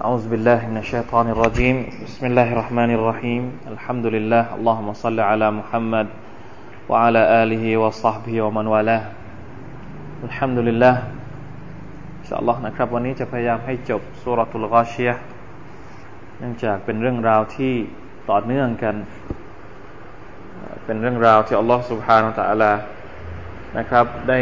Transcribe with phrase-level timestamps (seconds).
[0.00, 1.76] أعوذ بالله من الشيطان الرجيم
[2.08, 6.08] بسم الله الرحمن الرحيم الحمد لله اللهم صل على محمد
[6.88, 9.04] وعلى آله وصحبه ومن والاه
[10.24, 10.96] الحمد لله
[12.20, 15.10] إن شاء الله นะครับวันนี้จะพยายามให้จบสุรทูลกอชีย
[16.38, 17.74] เนื่องจากเป็นเรื่องราวที่
[18.30, 18.96] ต่อเนื่องกัน
[20.84, 22.72] เป็นเรื่องราวที่อัลลอฮฺ سبحانه และ تعالى
[23.78, 24.40] นะครับ ได้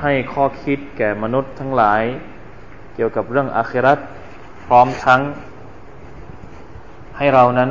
[0.00, 2.02] ให้ข้อคิดแก่มนุษย์ทั้งหลาย
[2.94, 4.00] เกี่ยวกับเรื่องอาคราต
[4.66, 5.20] พร้อมทั้ง
[7.18, 7.70] ให้เรานั้น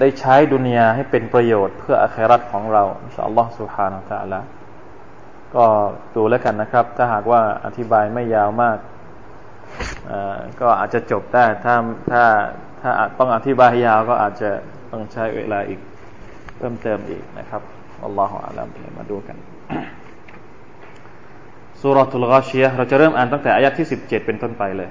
[0.00, 4.40] ได้ใช้ดุนยาให้เป็นประโยชน์เพื่ออาครัตของเราออัลลอฮฺสุฮานะตะอัลละ
[5.56, 5.64] ก็
[6.14, 8.78] ดูแล้วกันนะครับ ถ้าหากว่าอธิบายไม่ยาวมาก
[10.60, 11.74] ก็อาจจะจบได้ถ้า
[12.12, 12.24] ถ้า
[12.80, 14.50] ถ้าต้องอธิบายยาวก็อาจจะ
[14.90, 15.80] ต้องใช้เวลาอีก
[16.56, 17.62] เพิ่มเติมอีกนะครับ
[18.04, 18.66] อัลลอฮฺอัลลอฮฺ
[18.98, 19.36] มาดูกัน
[21.80, 24.90] สุรทุลกาชียเราจะเริ่มอ่านตั้งแต่อายะที่สิบเจ็ดเป็นต้นไปเลย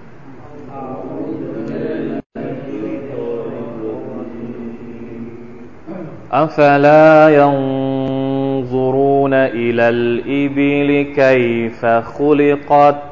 [6.31, 13.03] أفلا ينظرون إلى الإبل كيف خلقت؟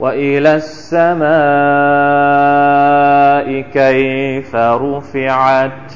[0.00, 1.28] وإلى السماء
[3.60, 5.92] كيف رفعت؟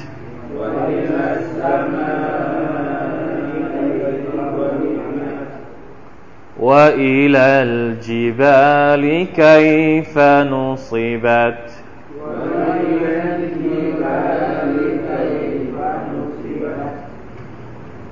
[6.63, 11.69] وإلى الجبال كيف نصبت؟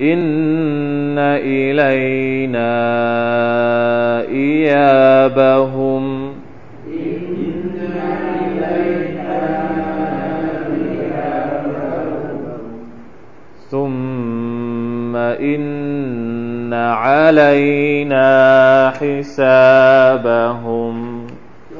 [0.00, 2.72] إن إلينا
[4.28, 6.04] إيابهم
[13.70, 18.28] ثم إن علينا
[19.00, 20.46] حسابهم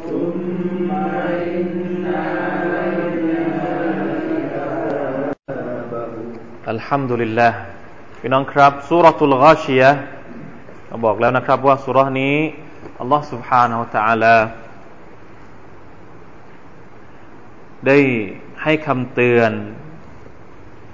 [0.08, 2.60] ثم إن علينا
[6.68, 7.69] الحمد لله
[8.19, 9.83] พี่น้องครับสุรทูลกาชีย
[10.87, 12.37] เราบอกแล้วนะครับว่าสุรนี้
[12.99, 14.35] อัลลอฮ์ سبحانه และ تعالى
[17.87, 17.99] ได้
[18.63, 19.51] ให้คำเตือน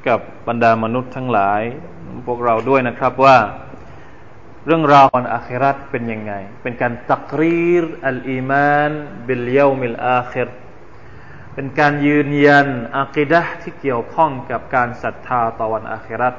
[0.08, 1.62] กับบรรดามนุษย์ทั้งหลาย
[2.28, 3.38] พวกเราด้วยนะครับว่า
[4.66, 8.92] เรื่องราววันอาครัตเป็นยังไง เป็นการตักรีรอัลอีมาน
[9.28, 10.50] บิลเยามิลอาคิร
[11.54, 12.68] เป็นการยืนยัน
[12.98, 16.34] อาคิดะที่เกี่ยวข้องกับการศรัทธาต่อวันอาครัต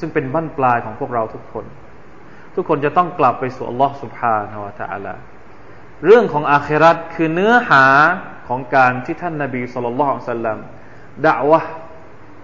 [0.00, 1.64] ซึ่งเป็นบั้นปลายของพวกเราทุกคน
[2.54, 5.14] ทุกคนจะต้องกลับไปสู่อัลลอฮ์สุบฮานาวะตะอัลา
[6.04, 7.84] เรื่องของอาเครัตคือเนื้อหา
[8.48, 10.58] ของการที่ท่านนาบีสุลต่านสัลลัม
[11.26, 11.60] ด่าวะ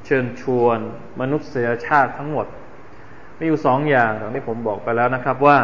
[0.05, 0.79] เชิญชวน
[1.21, 2.47] มนุษยชาติทั้งหมด
[3.39, 5.59] มีอยู่สองอย่างอย่างที่ผมบอกไปแล้วนะครับว่า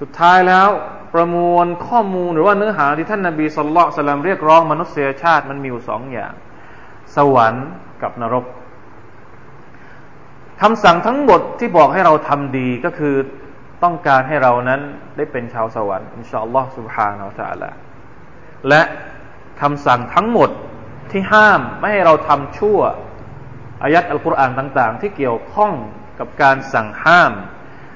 [0.00, 0.68] สุดท้ายแล้ว
[1.14, 6.32] ประมวลข้อมูลหรือว่าเนื้อหาที่ท่านนาบีสุลต่านสัลลัมเรียกร้องมนุษยชาติมันมีอยู่สองอย่าง
[7.16, 7.68] สวรรค์
[8.02, 8.44] กับนรก
[10.61, 13.15] คำสั่งทั้งหมดที่บอกให้เราทำดีก็คือ
[13.83, 14.81] ต้องการให้เรานั้น
[15.17, 17.69] ได้เป็นชาวสวรรค์อินชาอัลลอฮ์ سبحانه และ تعالى
[18.69, 18.81] และ
[19.61, 20.49] คำสั่งทั้งหมด
[21.11, 22.79] ที่ห้ามไม่ให้เราทำชั่ว
[23.83, 25.73] อายัดอัลกุรอานต่าง ๆ ที่เกี่ยวข้อง
[26.19, 27.31] กับการสั่งห้าม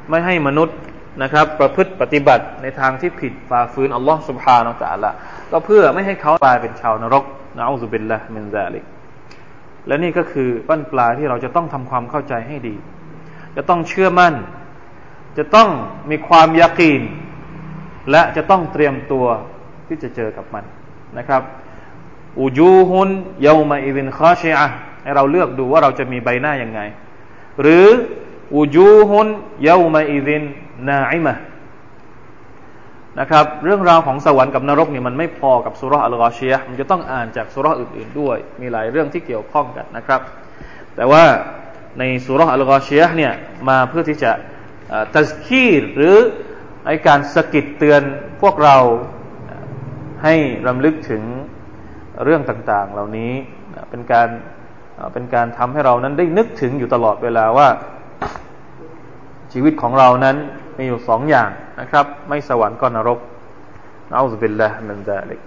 [0.10, 0.78] ไม่ให้มนุษย์
[1.24, 5.12] นะครับ ประพฤติปฏิบัติในทางที่ผิดฝ่าฝืนอัลลอฮ์ سبحانه และ تعالى
[5.52, 7.24] ก็เพื่อไม่ให้เขากลายเป็นชาวนรก
[7.58, 8.84] นะอัลลอฮฺบิลละมินซาลิก
[9.87, 12.75] และนี่ก็คือปั้นปลายที่เราจะต้องทำความเข้าใจให้ดี
[13.57, 14.35] จะต้องเชื่อมั่น
[15.39, 15.69] จะต้อง
[16.11, 17.03] มีความยากีน
[18.11, 19.27] และจะต้องเตรียมตัว
[19.89, 20.65] ที่จะเจอกับมัน
[21.19, 21.43] นะครับ
[22.39, 23.09] อูจูฮุน
[23.43, 24.69] يومئذ خاشعة
[25.03, 26.81] ให้เราเลือกดูว่าเราจะมีใบหน้ายังไง
[27.61, 27.87] หรือ
[28.55, 31.35] وجوه يومئذ ناعمة
[33.21, 40.21] นะครับ เรื่องราวของสวรรค์กับนรกเนี่ยมันไม่พอกับسورة الغاشية มันจะต้องอ่านจากซูเราะฮฺอื่นๆด้วย มีหลายเรื่องที่เกี่ยวข้องกันนะครับ
[40.97, 41.25] แต่ว่า
[41.99, 43.33] ในسورة الغاشية เนี่ย
[43.69, 44.33] มาเพื่อที่จะ
[45.15, 46.17] تذكيرหรือ
[46.87, 48.03] ในการสะกิดเตือน
[48.43, 48.77] พวกเรา
[50.25, 50.35] ให้
[50.67, 51.23] รำลึกถึง
[52.25, 53.33] เรื่องต่างๆ เหล่านี้
[53.91, 54.29] เป็นการ
[55.15, 57.69] เป็นการทำให้เรานั้นได้นึกถึงอยู่ตลอดเวลาว่า
[59.53, 60.37] ชีวิตของเรานั้น
[60.79, 63.19] มีอยู่สองอย่าง นะครับ ไม่สวรรค์ก็นรก
[64.11, 65.41] อัลลอฮฺบิลละมินซาลิก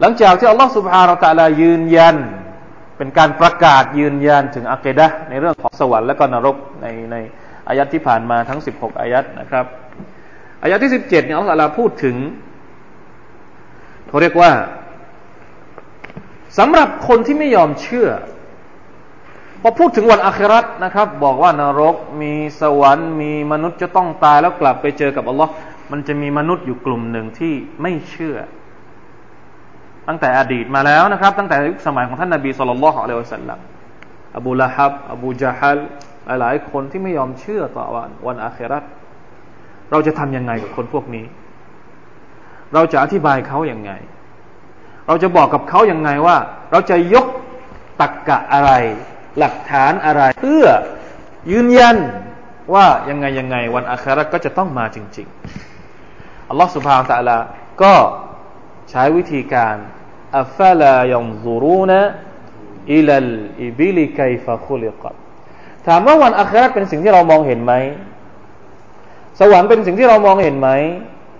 [0.00, 2.16] หลังจากที่อัลลอฮฺสุบฮานาตะลายืนยัน
[2.96, 7.16] เป็นการประกาศยืนยันถึงอัคดะในเรื่องของสวรรค์และก็นรกในใน
[7.68, 9.64] อายัดที่ผ่านมาทั้ง 16 อายัดนะครับ
[10.62, 12.16] อายัดที่ 17เนี่ยอัลลอฮฺพูดถึง
[14.08, 14.50] เขาเรียกว่า
[16.58, 18.08] สำหรับคนที่ไม่ยอมเชื่อ
[19.62, 25.52] พอพูดถึงวันอาคราตนะครับ บอกว่านรกมีสวรรค์มีมนุษย์จะต้องตายแล้วกลับไปเจอกับอัลลอฮ์
[25.92, 28.36] มันจะมีมนุษย์อยู่กลุ่มหนึ่งที่ไม่เชื่อ
[30.08, 33.58] ตั้งแต่อดีตมาแล้วนะครับ ตั้งแต่ยุคสมัยของท่านนาบีสุลต่านละฮ์อะลัยฮิสัลลัม
[34.36, 35.78] อบูละฮับ อบูจาฮัล
[36.40, 38.84] หลายๆคนที่ไม่ยอมเชื่อต่อวันวันอาคราต
[39.90, 41.24] เราจะทำยังไงกับคนพวกนี้
[42.74, 43.92] เราจะอธิบายเขาอย่างไง
[45.06, 46.36] เราจะบอกกับเขาอย่างไงว่า
[46.70, 47.26] เราจะยก
[48.00, 48.70] ตักกะอะไร
[49.38, 50.64] หลักฐานอะไร เพื่อ
[51.52, 51.96] ยืนยัน
[52.74, 55.28] ว่ายังไงยังไงวันอาคราก็จะต้องมาจริง
[55.88, 57.38] ๆ อัลลอฮฺสุบฮานตะลา
[57.82, 57.94] ก็
[58.90, 59.76] ใช้วิธีการ
[60.38, 61.92] อัฟลายองซูรูน
[62.92, 63.30] อิลัล
[63.62, 65.10] อิบิลิกัยฟะคุลิกั
[65.86, 67.72] ถามว่าวันอาคราเป็นสิ่งที่เรามองเห็นไหม
[69.40, 70.68] สวรรค์เป็นสิ่งที่เรามองเห็นไหม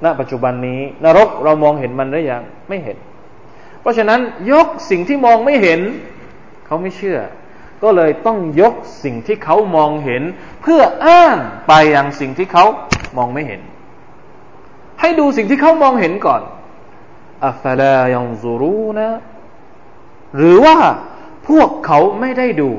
[0.04, 2.96] ณปัจจุบันนี้ นรกเรามองเห็นมันหรือยังไม่เห็น
[3.80, 4.20] เพราะฉะนั้น
[4.52, 5.80] ยกสิ่งที่มองไม่เห็น
[6.66, 7.18] เขาไม่เชื่อ
[7.82, 8.74] ก็เลยต้องยก
[9.04, 10.22] สิ่งที่เขามองเห็น
[10.62, 11.36] เพื่ออ้าง
[11.68, 12.64] ไปยังสิ่งที่เขา
[13.16, 13.60] มองไม่เห็น
[15.00, 16.42] ให้ดูสิ่งที่เขามองเห็นก่อน
[17.46, 19.10] อัฟลายังซูรูนะ
[20.36, 20.76] หรือว่า
[21.48, 22.70] พวกเขาไม่ได้ดู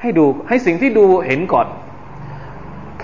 [0.00, 1.66] ให้ดูให้สิ่งที่ดูเห็นก่อน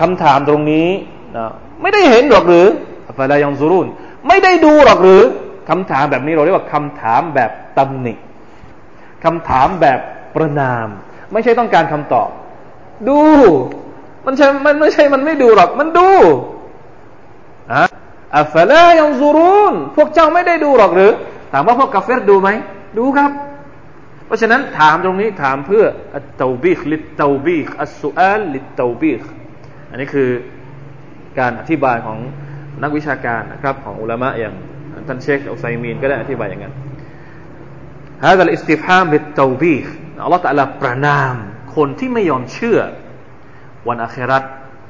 [0.01, 0.89] คำถามตรงนี้
[1.37, 1.51] นะ
[1.83, 2.67] ไม่ได้เห็นหรอกหรือ
[3.09, 3.87] อัฟลายังซูรูน
[4.29, 5.23] ไม่ได้ดูหรอกหรือ
[5.69, 8.15] คำถามแบบนี้เราเรียกว่าคำถามแบบตำหนิ
[9.25, 10.01] คำถามแบบ
[10.35, 10.89] ประนาม
[11.33, 12.29] ไม่ใช่ต้องการคำตอบ
[13.09, 13.21] ดู
[14.27, 16.09] มันใช่มันไม่ใช่มันไม่ดูหรอก มันดู
[17.73, 17.85] อะ
[18.37, 21.13] أفلا ينظرونพวกเจ้าไม่ได้ดูหรอกหรือ
[21.53, 22.51] ถามว่าพวกกาฟิรดูไหม
[22.99, 23.31] ดูครับ
[24.27, 25.85] เพราะฉะนั้นถามตรงนี้ถามเพื่อ
[26.15, 29.23] التوبيخ للتوبيخ السؤال للتوبيخ
[29.91, 30.31] อันนี้คือ
[31.39, 32.19] การอธิบายของ
[32.83, 34.55] นักวิชาการนะครับ ของอุลามะอย่าง
[35.09, 36.75] ท่านเชคอุษัยมีนก็ได้อธิบายอย่างนั้น
[38.25, 39.87] هذا الاستفهام بالتوبيخ
[40.25, 41.37] الله تعالىประนาม
[41.77, 42.79] คนที่ไม่ยอมเชื่อ
[43.89, 44.43] วันอาครัต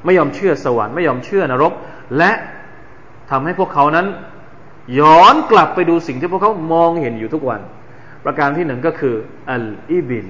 [0.04, 1.72] ไม่ยอมเชื่อสวรรค์ไม่ยอมเชื่อนรก
[2.19, 2.32] และ
[3.30, 4.06] ทำให้พวกเขานั้น
[5.00, 7.61] ย้อนกลับไปดูสิ่งที่พวกเขามองเห็นอยู่ทุกวัน
[8.25, 9.14] ประการที่หนึ่งก็คือ
[9.50, 10.28] อัลอิบิล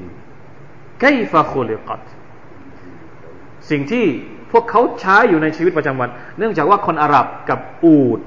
[1.00, 2.02] ไกฟาคุลิกัต
[3.71, 4.07] สิ่งที่
[4.52, 8.21] พวกเขาใช้อยู่ในชีวิตประจำวัน เนื่องจากว่าคนอาหรับกับอูด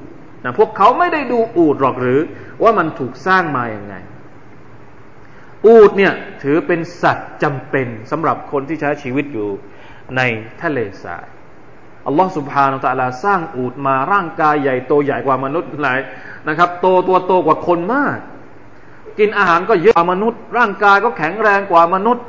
[0.44, 2.20] นะพวกเขาไม่ได้ดูอูดหรอกหรือ
[2.64, 3.96] ว่ามันถูกสร้างมาอย่างไง
[5.66, 6.14] อูดเนี่ย
[6.44, 9.50] ถือเป็นสัตว์จำเป็นสำหรับคนที่ใช้ชีวิตอยู่
[10.18, 10.22] ใน
[10.62, 11.28] ทะเลทราย
[12.08, 16.00] อัลลอฮ์สุบฮานาอัลลอฮสร้างอูดมาร่างกายใหญ่โตใหญ่กว่ามนุษย์หลาย
[16.48, 18.18] นะครับ โตตัวโตกว่าคนมาก
[19.20, 22.26] กินอาหารก็เยอะกว่ามนุษย์ ร่างกายก็แข็งแรงกว่ามนุษย์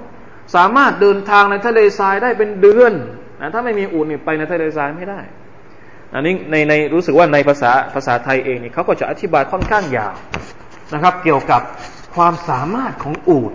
[0.54, 2.92] สามารถเดินทางในทะเลทรายได้เป็นเดือน
[3.40, 5.20] นะถ้าไม่มีอูดนี่ไปในทะเลทรายไม่ได้
[6.14, 10.14] อันนี้ในในรู้สึกว่าในภาษาภาษาไทยเองนี่เขาก็จะอธิบายค่อนข้างยาว
[10.94, 11.62] นะครับ เกี่ยวกับ
[12.14, 13.52] ความสามารถของอูด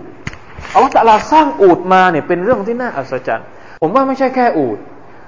[0.74, 3.46] อัลลอฮฺตะลาสร้างอูดมาเนี่ยเป็นเรื่องที่น่าอัศจรรย์
[3.82, 4.78] ผมว่าไม่ใช่แค่อูด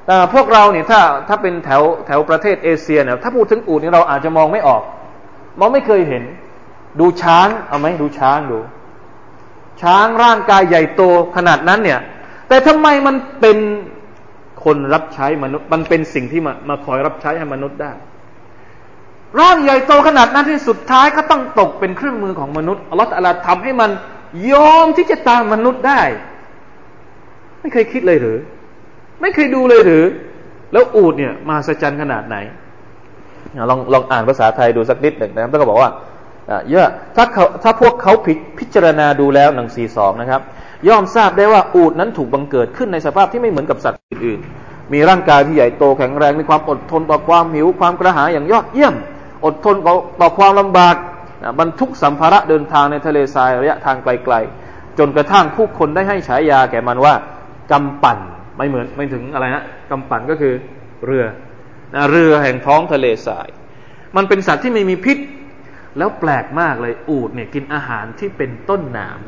[0.07, 4.83] แต่พวกเราเนี่ยถ้าถ้าเป็นแถวแถวประเทศเอเชียเนี่ยถ้าพูดถึงอูดเนี่ยเราอาจจะมองไม่ออก
[5.61, 6.23] มองไม่เคยเห็น
[7.01, 8.59] ดูช้างเอาไหมดูช้างดู
[9.83, 11.03] ช้างร่างกายใหญ่โต
[11.37, 12.01] ขนาดนั้นเนี่ย
[12.49, 13.59] แต่ทำไมมันเป็น
[14.65, 17.93] คนรับใช้มนุษย์ มันเป็นสิ่งที่มามาคอยรับใช้ให้มนุษย์ได้
[19.39, 23.91] ร่างใหญ่โตขนาดนั้นที่สุดท้ายก็ต้องตกเป็นเครื่องมือของมนุษย์อัลลอฮฺทำให้มัน
[24.53, 26.03] ยอมที่จะตามมนุษย์ได้
[27.61, 28.39] ไม่เคยคิดเลยหรือ
[29.21, 30.05] ไม่เคยดูเลยหรือ
[30.73, 32.37] แล้วอูดเนี่ยมาสจันขนาดไหน
[33.71, 35.91] ลองลองอ่านภาษาไทยดูสักนิดหนึ่งนะครับแล้วก็บอกว่า
[36.71, 40.41] เยอะถ้าเขาถ้าพวกเขาพิพิจารณาดูแล้วหนังสี่สองนะครับ
[40.89, 48.95] ย่อมทราบได้ว่าอูดนั้นถูกบังเกิดขึ้นในสภาพที่ไม่เหมือนกับสัตว์อื่นๆมีร่างกายที่ใหญ่โตแข็งแรงมีความอดทนต่อความหิวความกระหายอย่างยอดเยี่ยม
[49.45, 49.77] อดทน
[50.21, 50.97] ต่อความลำบาก
[51.61, 57.15] บรรทุกสัมภาระเดินทางในทะเลทรายระยะทางไกลๆ จนกระทั่งผู้คนได้ให้ฉายาแก่มันว่า
[57.73, 58.19] กำปั่น
[58.57, 60.55] ไม่เหมือนไม่ถึงอะไรนะกำปั่นก็คือ
[61.07, 61.25] เรือ
[61.95, 63.49] นะเรือแห่งท้องทะเลทราย
[64.17, 65.19] มันเป็นสัตว์ที่ไม่มีพิษ
[65.99, 69.19] แล้วแปลกมากเลยอูดเนี่ยกินอาหารที่เป็นต้นหนาม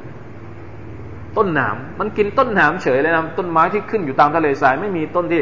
[1.37, 5.40] ต้นหนามมันกินต้นหนามเฉยเลยนะต้นไม้ที่ขึ้นอยู่ตามทะเลทรายไม่มีต้นที่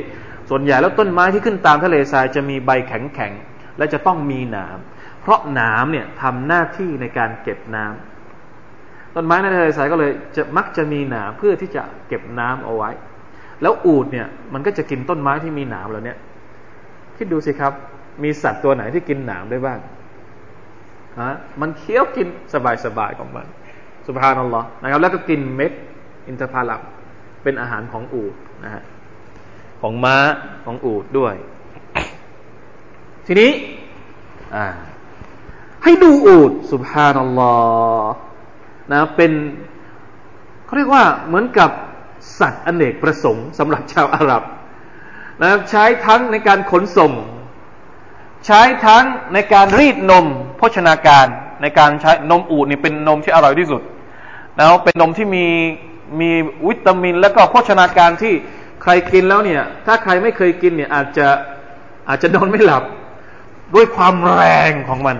[0.50, 3.32] ส่วนใหญ่แล้วต้นไม้ที่ขึ้นตามทะเลทรายจะมีใบแข็ง
[3.78, 4.78] และจะต้องมีหนาม
[5.20, 12.90] เพราะหนามเนี่ยทำหน้าที่ในการเก็บน้ำต้นไม้ในทะเลทรายก็เลยจะมักจะมีหนามเพื่อที่จะเก็บน้ำเอาไว้
[13.62, 16.14] แล้วอูดเนี่ยมันก็จะกินต้นไม้ที่มีหนามเหล่านี้
[17.16, 17.72] คิดดูสิครับ
[18.22, 19.78] มีสัตว์ตัวไหนที่กินหนามได้บ้าง
[21.20, 22.26] ฮะมันเคี้ยวกิน
[22.84, 23.46] สบายๆของมัน
[24.06, 25.72] สุภานัลลอฮ์นะครับ แล้วก็กินเม็ด
[26.26, 26.82] อินทผลัม
[27.42, 28.34] เป็นอาหารของอูด
[28.64, 28.82] นะฮะ
[29.82, 30.16] ของม้า
[30.64, 31.34] ของอูดด้วย
[33.26, 33.50] ทีนี้
[35.84, 37.54] ให้ดูอูดสุบฮานัลลอ
[38.02, 38.12] ฮ์
[38.92, 39.32] นะเป็น
[40.64, 41.70] เขาเรียกว่าเหมือนกับ
[42.38, 44.42] สัตว์อนเนกประสงค์สำหรับชาวอาหรับ
[45.42, 47.12] นะใช้ทั้งในการขนส่ง
[48.46, 50.26] ใช้ทั้งในการรีดนม
[50.58, 51.26] โภชนาการ
[51.62, 53.82] ในการใช้นมอูดนี่เป็นนมที่อร่อยที่สุด
[54.56, 55.46] แล้วเป็นนมที่มี
[56.20, 56.30] มี
[56.68, 58.34] วิตามิน และก็โภชนาการที่
[58.82, 61.28] ใครกินแล้วเนี่ย ถ้าใครไม่เคยกินเนี่ยอาจจะ
[62.08, 62.84] อาจจะนอนไม่หลับ
[63.74, 65.16] ด้วยความแรงของมัน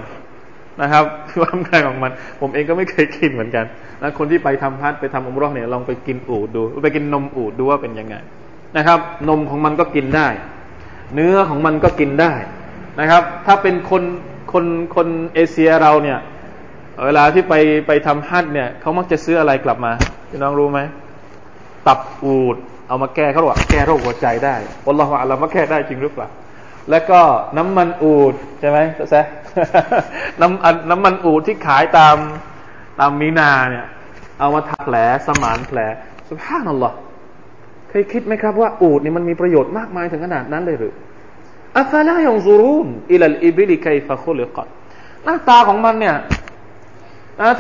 [0.83, 1.04] นะครับ
[1.42, 3.64] ความแรงของมัน ผมเองก็ไม่เคยกินเหมือนกัน
[4.02, 8.14] นะคนที่ไปทำพัดไปทำอุมรอเนี่ยลองไปกินอูดดูไปกินนมอูดดูว่าเป็นยังไง
[8.76, 10.28] นะครับ นมของมันก็กินได้
[11.14, 12.33] เนื้อของมันก็กินได้
[13.00, 14.02] นะครับ ถ้าเป็นคน
[14.52, 14.64] คน
[14.95, 16.19] คนเอเชียเราเนี่ย
[17.04, 17.54] เวลาที่ไป
[17.87, 19.92] ไปทำฮัทเนี่ยเขามักจะซื้ออะไรกลับมา
[20.30, 20.80] พี่น้องรู้ไหม
[21.87, 22.57] ตับอูด
[22.88, 24.54] เอามาแก้เขาบอกแก้โรคหัวใจได้
[24.87, 26.28] วันละวันเรามาแก้ได้จริงหรือเปล่า
[26.91, 27.21] แล้วก็
[27.59, 28.79] น้ำมันอูดใช่ไหม
[29.11, 29.23] แซ่
[30.41, 32.17] น้ำน้ำมันอูดที่ขายตาม
[32.99, 33.87] ตามมีนาเนี่ย
[34.39, 34.97] เอามาทักแผล
[35.27, 35.79] สมานแผล
[36.29, 36.93] สุภาพนั่นหรอ
[37.89, 40.95] เคยคิดไหมครับว่าอูดนี่มันมีประโยชน์มากมายถึงขนาดนั้นเลยหรือ
[41.79, 44.69] أفلا ينظرون إلى الإبل كيف خلقت
[45.25, 46.17] หน้าตาของมันเนี่ย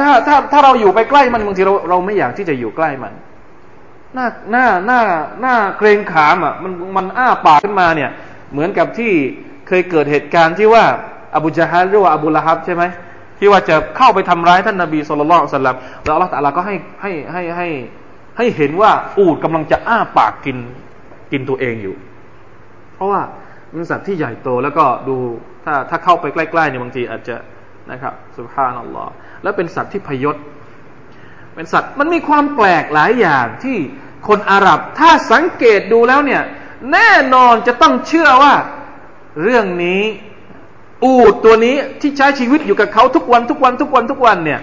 [0.00, 3.12] ถ้าถ้าถ้าเราอยู่ไปใกล้มันบางทีเราเราไม่อยากที่จะอยู่ใกล้มัน
[4.14, 5.00] หน้าหน้าหน้า
[5.40, 8.10] หน้าเกรงขามอะมันมันอ้าปากขึ้นมาเนี่ย
[8.52, 9.12] เหมือนกับที่
[9.68, 10.84] เคยเกิดเหตุการณ์ที่ว่า
[11.36, 12.84] อบูจาฮัลหรือว่าอบูละฮับใช่ไหม
[13.38, 17.68] ที่ว่าจะเข้าไปทำร้ายท่านนาบีสุลต่านสัลลัมแล้วอัลลอฮฺตะลาก็ให้ให้ให้ให้
[18.36, 20.58] ให้เห็นว่าอูดกำลังจะอ้าปากกิน
[21.32, 21.96] กินตัวเองอยู่
[22.94, 23.20] เพราะว่า
[23.72, 25.16] มันสัตว์ที่ใหญ่โตแล้วก็ดู
[25.64, 27.36] ถ้าถ้าเข้าไปใกล้ๆเนี่ยบางทีอาจจะ
[27.90, 30.36] นะครับสุภาพนัลลอฮ์แล้วเป็นสัตว์ที่พยศ
[31.54, 33.76] เป็นสัตว์มันมีความแปลกหลายอย่างที่
[34.28, 36.42] คนอาหรับถ้าสังเกตดูแล้วเนี่ย
[36.92, 38.54] แน่นอนจะต้องเชื่อว่า
[39.42, 40.02] เรื่องนี้
[41.04, 44.60] อูดตัวนี้ที่ใช้ชีวิตอยู่กับเขาทุกวันทุกวันทุกวันทุกวันเนี่ย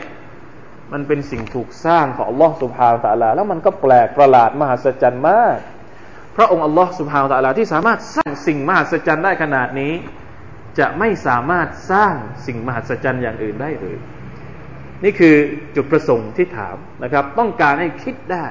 [0.94, 5.58] มันเป็นสิ่งถูกสร้างของอัลลอฮ์สุบฮาวตะลา แล้วมันก็แปลกประหลาดมหัศจรรย์มาก
[6.36, 9.94] พระองค์อัลลอฮ์สุบฮาวตะลาที่สามารถสร้างสิ่งมหัศจรรย์ได้ขนาดนี้
[10.80, 12.14] จะไม่สามารถสร้าง
[12.46, 13.98] สิ่งมหัศจรรย์อย่างอื่นได้หรือ
[15.04, 15.36] นี่คือ
[15.76, 18.46] จุดประสงค์ที่ถามนะครับ ต้องการให้คิดได้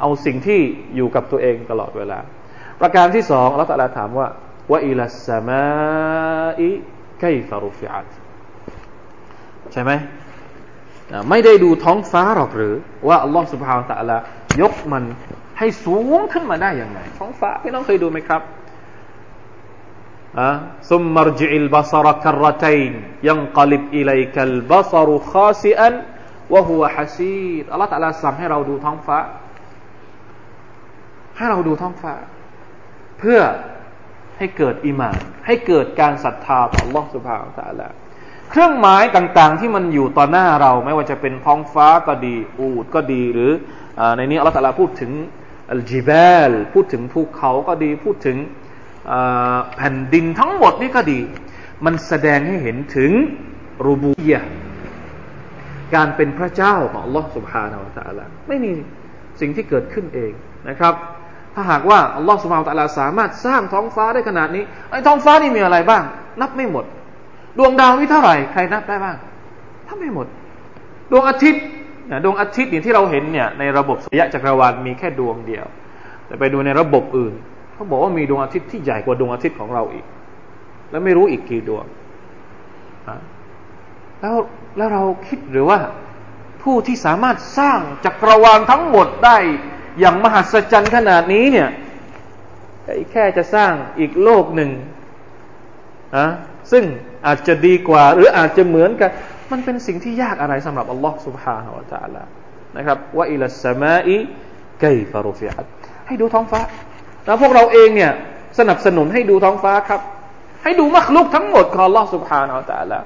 [0.00, 0.60] เอาสิ่งที่
[0.96, 2.18] อยู่กับตัวเองตลอดเวลา
[2.80, 4.28] ประการที่สองเราตะลาถามว่า
[4.70, 6.70] ว่าอิลัสมาอิ
[7.20, 8.08] ไคฟารุฟิอัต
[9.72, 9.92] ใช่ไหม
[11.30, 12.74] ไม่ได้ดูท้องฟ้าหรอกหรือ
[13.08, 14.16] ว่าอัลลอฮฺสุบฮาวตะลา
[14.60, 15.04] ยกมัน
[15.58, 18.42] ให้สูงขึ้นมาได้อย่างไรท้องฟ้าพี่น้องเคยดูไหมครับ
[20.38, 20.40] อ
[20.90, 22.92] ซุมมรจิลบาซารคัรตัยน
[23.28, 25.94] ยังกลิบอิลัยกัลบาซารุคาซิอัน
[26.54, 29.18] วะฮุวะฮัซีดอัลลอฮฺตะลาสั่งให้เราดูท้องฟ้า
[31.36, 32.12] ให้เราดูท้องฟ้า
[33.19, 33.39] เพื่อ
[34.37, 37.87] ให้เกิดอิมาน ให้เกิดการศรัทธาต่อ Allah سبحانه และ تعالى
[38.51, 43.51] เครื่องหมายต่างๆ ที่มันอยู่ต่อหน้าเรา ไม่ว่าจะเป็นท้องฟ้าก็ดี อูดก็ดี หรือ
[44.17, 45.11] ในนี้อัลลอฮฺตะลาพูดถึง
[45.71, 48.37] อัลจิบาลพูดถึงภูเขาก็ดี พูดถึง
[49.75, 51.19] แผ่นดินทั้งหมดนี่ก็ดี
[51.85, 53.11] มันแสดงให้เห็นถึง
[53.85, 54.41] รูบูยะ
[55.95, 58.71] การเป็นพระเจ้าของ Allah سبحانه และ تعالى ไม่มี
[59.41, 60.31] สิ่งที่เกิดขึ้นเอง
[60.69, 60.93] นะครับ
[61.60, 66.02] ถ้าหากว่าอัลลอฮฺสุบฮานตะลาสามารถสร้างท้องฟ้าได้ขนาดนี้ไอ้ท้องฟ้านี่มีอะไรบ้าง
[66.40, 66.84] นับไม่หมด
[67.58, 69.16] ดวงดาวมีเท่าไหร่ใครนับได้บ้าง
[69.86, 70.26] ถ้าไม่หมด
[71.10, 71.62] ดวงอาทิตย์
[72.24, 75.66] ดวงอาทิตย์เนี่ยที่เราเห็นเนี่ยในระบบสุริยะจักรวาลมีแค่ดวงเดียว
[76.26, 77.34] แต่ไปดูในระบบอื่น
[77.74, 80.04] เขาบอกว่ามีดวงอาทิตย์ที่ใหญ่กว่าดวงอาทิตย์ของเราอีก
[80.90, 81.84] แล้วไม่รู้อีกกี่ดวง
[84.20, 84.36] แล้ว
[84.76, 85.78] แล้วเราคิดหรือว่า
[86.62, 89.38] ผู้ที่สามารถสร้างจักรวาลทั้งหมดได้
[89.99, 91.69] อย่างมหัศจรรย์ขนาดนี้เนี่ย
[93.11, 94.69] แค่จะสร้างอีกโลกหนึ่ง
[96.15, 96.25] อะ
[96.71, 96.83] ซึ่ง
[97.27, 99.11] อาจจะดีกว่า หรืออาจจะเหมือนกัน
[99.51, 102.23] มันเป็นสิ่งที่ยากอะไรสำหรับอัลลอฮ์ سبحانه และ تعالى
[102.77, 104.15] นะครับว่าอิลสมาอี
[104.81, 105.65] ไกฟารุฟิอัต
[106.07, 106.61] ให้ดูท้องฟ้า
[107.25, 108.11] แล้วพวกเราเองเนี่ย
[108.59, 110.01] สนับสนุนให้ดูท้องฟ้าครับ
[110.63, 112.99] ให้ดูมักลุกทั้งหมดของอัลลอฮ์ سبحانه และ تعالى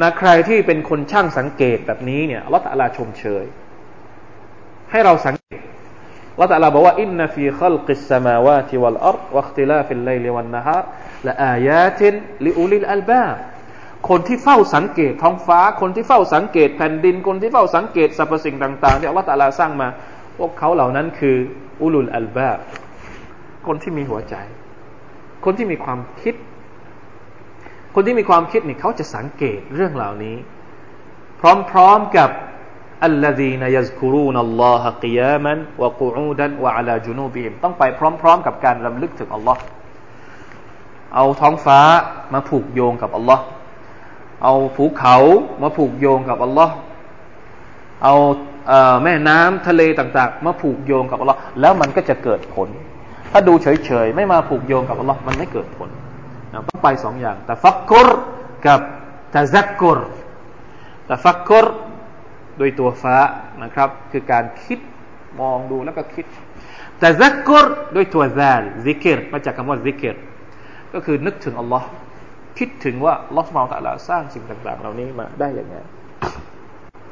[0.00, 3.44] นะใครที่เป็นคนช่างสังเกตแบบนี้เนี่ยอัลลอฮฺตะลาชมเชย
[4.90, 5.41] ให้เราสังเกตอั
[6.35, 10.83] ลลอฮฺตะลาบอกว่าอินนฟีขัลกิสมาวาติวัลอัรวัคติลาฟิลไลลิวันนฮาร
[11.27, 12.13] ละอายาติน
[12.45, 13.25] ลิอุลิลอัลบา
[14.09, 19.87] คนที่เฝ้าสังเกตท้องฟ้า คนที่เฝ้าสังเกตแผ่นดิน คนที่เฝ้าสังเกตสรรพสิ่งต่างๆที่อัลลอฮฺตะลาสร้างมา
[20.37, 21.37] พวกเขาเหล่านั้นคือ
[21.81, 22.51] อุลุลอัลบา
[23.67, 24.35] คนที่มีหัวใจ
[25.45, 26.35] คนที่มีความคิด
[27.95, 30.37] คนที่มีความคิดนี่เขาจะสังเกตเรื่องเหล่านี้
[31.39, 32.29] พร้อมๆกับ
[33.10, 39.60] الذين يذكرون الله قياما وقعودا وعلى جنوبهم ต้องไปพร้อมๆกับการรำลึกถึงอัลลอฮ์
[41.14, 41.80] เอาท้องฟ้า
[42.34, 43.44] มาผูกโยงกับอัลลอฮ์
[44.44, 45.16] เอาภูเขา
[45.62, 46.74] มาผูกโยงกับอัลลอฮ์
[48.04, 48.14] เอา
[49.04, 52.68] แม่น้ำทะเลต่างๆ มาผูกโยงกับอัลลอฮ์แล้วมันก็จะเกิดผล
[53.32, 55.88] ถ้าดูเฉยๆ ไม่มาผูกโยงกับอัลลอฮ์มันไม่เกิดผล
[56.68, 58.08] ต้องไปสองอย่างแต่ฟักกุร
[58.66, 58.80] กับ
[59.34, 59.98] ตะซักกุร
[61.06, 61.66] แต่ฟักกุร
[62.57, 63.15] โดยตัวฟ้า
[63.63, 64.79] นะครับ คือการคิด
[65.41, 66.25] มองดูแล้วก็คิด
[66.99, 70.17] แต่ซักกุรด้วยตัวซาลซิกรมาจากคำว่าซิกร
[70.93, 71.87] ก็คือนึกถึงอัลลอฮ์
[72.59, 75.75] คิดถึงว่าลอสมาตะลาสร้างสิ่งต่าง ๆ เหล่านี้มาได้อย่างไง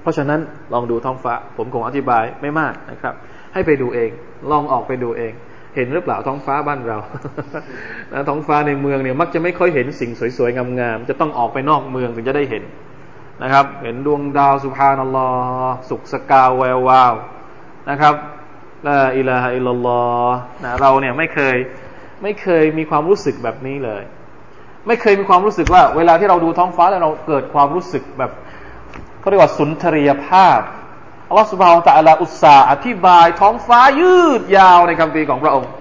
[0.02, 0.40] เพราะฉะนั้น
[0.74, 3.14] ลองดูท้องฟ้า ผมคงอธิบายไม่มากนะครับ
[3.54, 4.10] ให้ไปดูเอง
[4.52, 5.34] ลองออกไปดูเอง
[5.76, 6.98] เห็นหรือเปล่าท้องฟ้าบ้านเรา
[8.14, 12.64] นะท้องฟ้าในเมืองเนี่ยมักจะไม่ค่อยเห็นสิ่งสวยๆงามๆจะต้องออกไปนอกเมืองถึงจะได้เห็น
[13.42, 15.28] นะครับ เห็นดวงดาวสุภานัลลอ
[15.66, 17.14] ฮ์สุกสกาวแวววาว
[17.90, 18.16] นะครับ
[18.88, 21.56] ลาอิลาฮะอิลลอฮ์นะเราเนี่ยไม่เคย
[22.24, 24.04] ไม่เคยมีความรู้สึกแบบนี้เลย
[24.88, 28.32] ไม่เคยมีความรู้สึกว่า เวลาที่เราดูท้องฟ้าแล้วเราเกิดความรู้สึกแบบ
[29.20, 30.62] เขาเรียกว่าสุนทรียภาพ
[31.28, 35.72] อัลลอฮฺสุบฮานตะอัลาอุตสาอธิบายท้องฟ้ายืดยาวในคำพีของพระองค์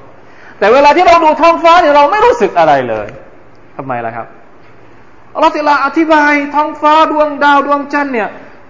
[0.59, 3.07] แต่เวลาที่เราดูท้องฟ้าเนี่ยเราไม่รู้สึกอะไรเลย
[3.77, 4.27] ทำไมล่ะครับ
[5.35, 8.29] อัลลอฮฺตะลาอธิบายท้องฟ้าดวงดาวดวงจันทร์เนี่ย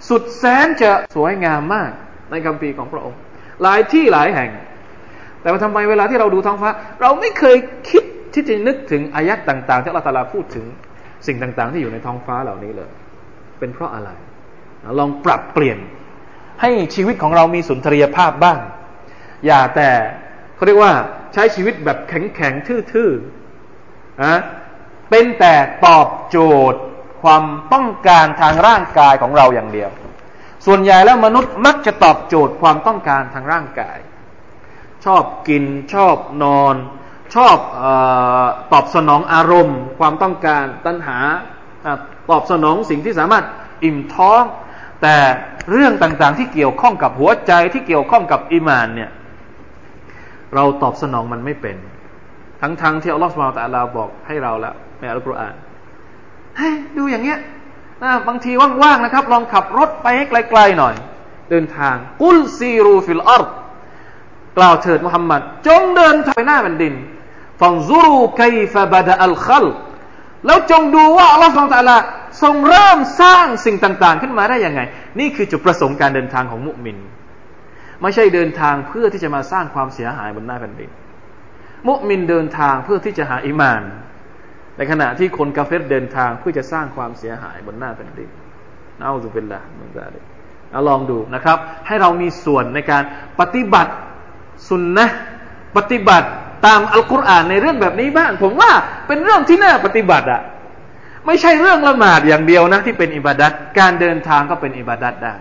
[0.09, 1.91] สุดแสนจะสวยงามมาก
[2.31, 3.19] ในคำพีของพระองค์
[3.63, 4.51] หลายที่หลายแห่ง
[5.43, 6.71] แต่ว่าทำไมเวลาที่เราดูท้องฟ้า
[7.01, 7.57] เราไม่เคย
[7.91, 10.67] คิดที่จะนึกถึงอายัดต่างๆที่อัลลอฮฺตะลาพูดถึง
[11.27, 12.91] สิ่งต่างๆ ที่อยู่ในท้องฟ้าเหล่านี้เลย
[13.59, 14.11] เป็นเพราะอะไร
[14.99, 15.79] ลองปรับเปลี่ยน
[16.61, 18.59] ให้ชีวิตของเรามีสุนทรียภาพบ้าง
[19.47, 19.91] อย่าแต่
[20.57, 20.93] เขาเรียกว่า
[21.35, 24.41] ใช้ชีวิตแบบแข็งแข็งทื่อๆนะ
[25.11, 25.55] เป็นแต่
[25.87, 26.39] ตอบโจ
[26.73, 26.81] ทย์
[27.23, 29.91] ความต้องการทางร่างกายของเราอย่างเดียว
[30.67, 33.99] ส่วนใหญ่แล้วมนุษย์มักจะตอบโจทย์ความต้องการทางร่างกาย
[35.05, 36.75] ชอบกินชอบนอน
[37.35, 37.85] ชอบอ
[38.73, 41.19] ตอบสนองอารมณ์ ความต้องการตัณหา
[42.31, 43.45] ตอบสนองสิ่งที่สามารถ
[43.85, 44.43] อิ่มท้อง
[45.03, 45.17] แต่
[45.71, 49.11] เรื่องต่างๆที่เกี่ยวข้องกับหัวใจที่เกี่ยวข้องกับอิมานเนี่ย
[50.55, 51.77] เราตอบสนองมันไม่เป็น
[52.61, 55.55] ทั้งๆที่อัลลอฮฺ سبحانه وتعالى บอกให้เราแล้วในอัลกุรอาน
[56.59, 57.39] ให้ดูอย่างเงี้ย
[58.03, 60.95] นะบางทีว่างๆนะครับ ลองขับรถไปให้ไกลๆหน่อย
[61.51, 63.51] เดินทาง قل سيروا في الأرض
[64.59, 66.95] กล่าวเถิดมุฮัมมัดจงเดินทางหน้าแผ่นดิน
[67.61, 69.67] فانظروا كيف بدأ الخلق
[70.47, 71.99] แล้วจงดูว่าอัลลอฮฺ سبحانه وتعالى
[72.43, 74.81] ทรงเริ่มสร้างสิ่งต่าง ๆ ขึ้นมาได้ยังไง
[75.21, 76.97] นี่คือจุดประสงค์การเดินทางของمؤمن
[78.03, 80.91] ไม่ใช่เดินทางเพื่อที่จะมาสร้างความเสียหายบนหน้าแผ่นดิน
[81.89, 83.83] มุมินเดินทางเพื่อที่จะหาอิมาน
[84.77, 88.29] ในขณะที่คนกาเฟรเดินทางเพื่อจะสร้างความเสียหายบนหน้าแผ่นดิน
[89.01, 90.21] เอาสุเป็นละมันจะได้
[90.89, 93.03] ลองดูนะครับ ให้เรามีส่วนในการ
[93.41, 93.93] ปฏิบัติ
[94.69, 95.07] สุนนะ
[95.77, 96.29] ปฏิบัติ
[96.67, 98.71] ตามอัลกุรอานในเรื่องแบบนี้บ้าง ผมว่า
[99.07, 100.41] เป็นเรื่องที่น่าปฏิบัติอะ
[101.27, 105.35] ไม่ใช่เรื่องละหมาดอย่างเดียวนะที่เป็นอิบาดัตการเดินทางก็เป็นอิบาดัตได้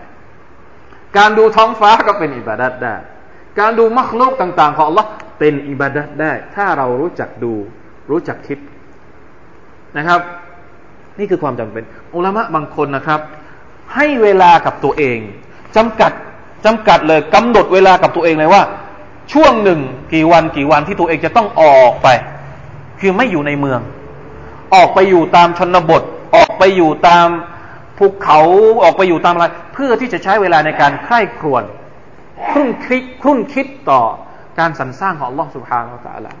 [1.18, 2.96] การดูท้องฟ้าก็เป็นอิบาดัตได้
[3.60, 5.06] การดูมรรคโลกต่าง ๆ ของ Allah
[5.40, 7.52] เป็นอิบาดัตได้ ถ้าเรารู้จักดู
[8.10, 8.58] รู้จักคิด
[9.96, 10.20] นะครับ
[11.18, 13.20] นี่คือความจำเป็นอุลามะบางคนนะครับ
[13.94, 15.18] ให้เวลากับตัวเอง
[15.76, 16.12] จำกัด
[16.64, 18.62] จำกัดเลยกำหนดเวลากับตัวเองเลยว่า
[19.32, 19.80] ช่วงหนึ่ง
[20.12, 22.08] กี่วันกี่วันที่ตัวเองจะต้องออกไป
[23.00, 23.80] คือไม่อยู่ในเมือง
[24.74, 26.02] ออกไปอยู่ตามชนบท
[26.36, 27.26] ออกไปอยู่ตาม
[27.98, 28.40] ภูเขา
[28.82, 31.62] ออกไปอยู่ตามอะไร เพื่อที่จะใช้เวลาในการใคร่ครวญ
[32.50, 34.02] ครุ่นคิดครุ่นคิดต่อ
[34.59, 36.37] การสรรสร้างของอัลลอฮฺสุบฮานาอัลลอฮฺ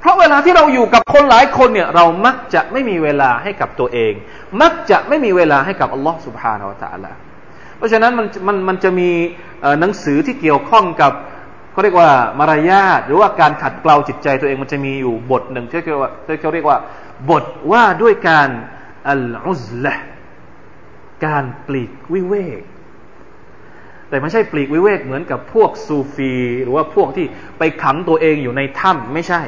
[0.00, 4.12] เพราะเวลาที่เราอยู่กับคนหลายคนเนี่ยเรามักจะไม่มีเวลาให้กับตัวเอง
[4.62, 7.12] มักจะไม่มีเวลาให้กับอัลลอฮ์ سبحانه และ تعالى
[7.76, 9.10] เพราะฉะนั้นมันมันมันจะมี
[9.80, 11.12] หนังสือที่เกี่ยวข้องกับ
[11.72, 16.78] เขาเรียกว่ามารยาทหรือว่าการขัดเกลาจิตใจตัวเองมันจะมีอยู่บทหนึ่งที่เขาว่าที่เขาเรียกว่า
[17.30, 18.48] บทว่าด้วยการ
[19.10, 19.94] อัลอุซละ
[21.26, 22.62] การปลีกวิเวก
[24.13, 27.25] แต่ไม่ใช่ปลีกวิเวกเหมือนกับพวกซูฟี หรือว่าพวกที่
[27.57, 29.41] ไปขังตัวเองอยู่ในถ้ำไม่ใช่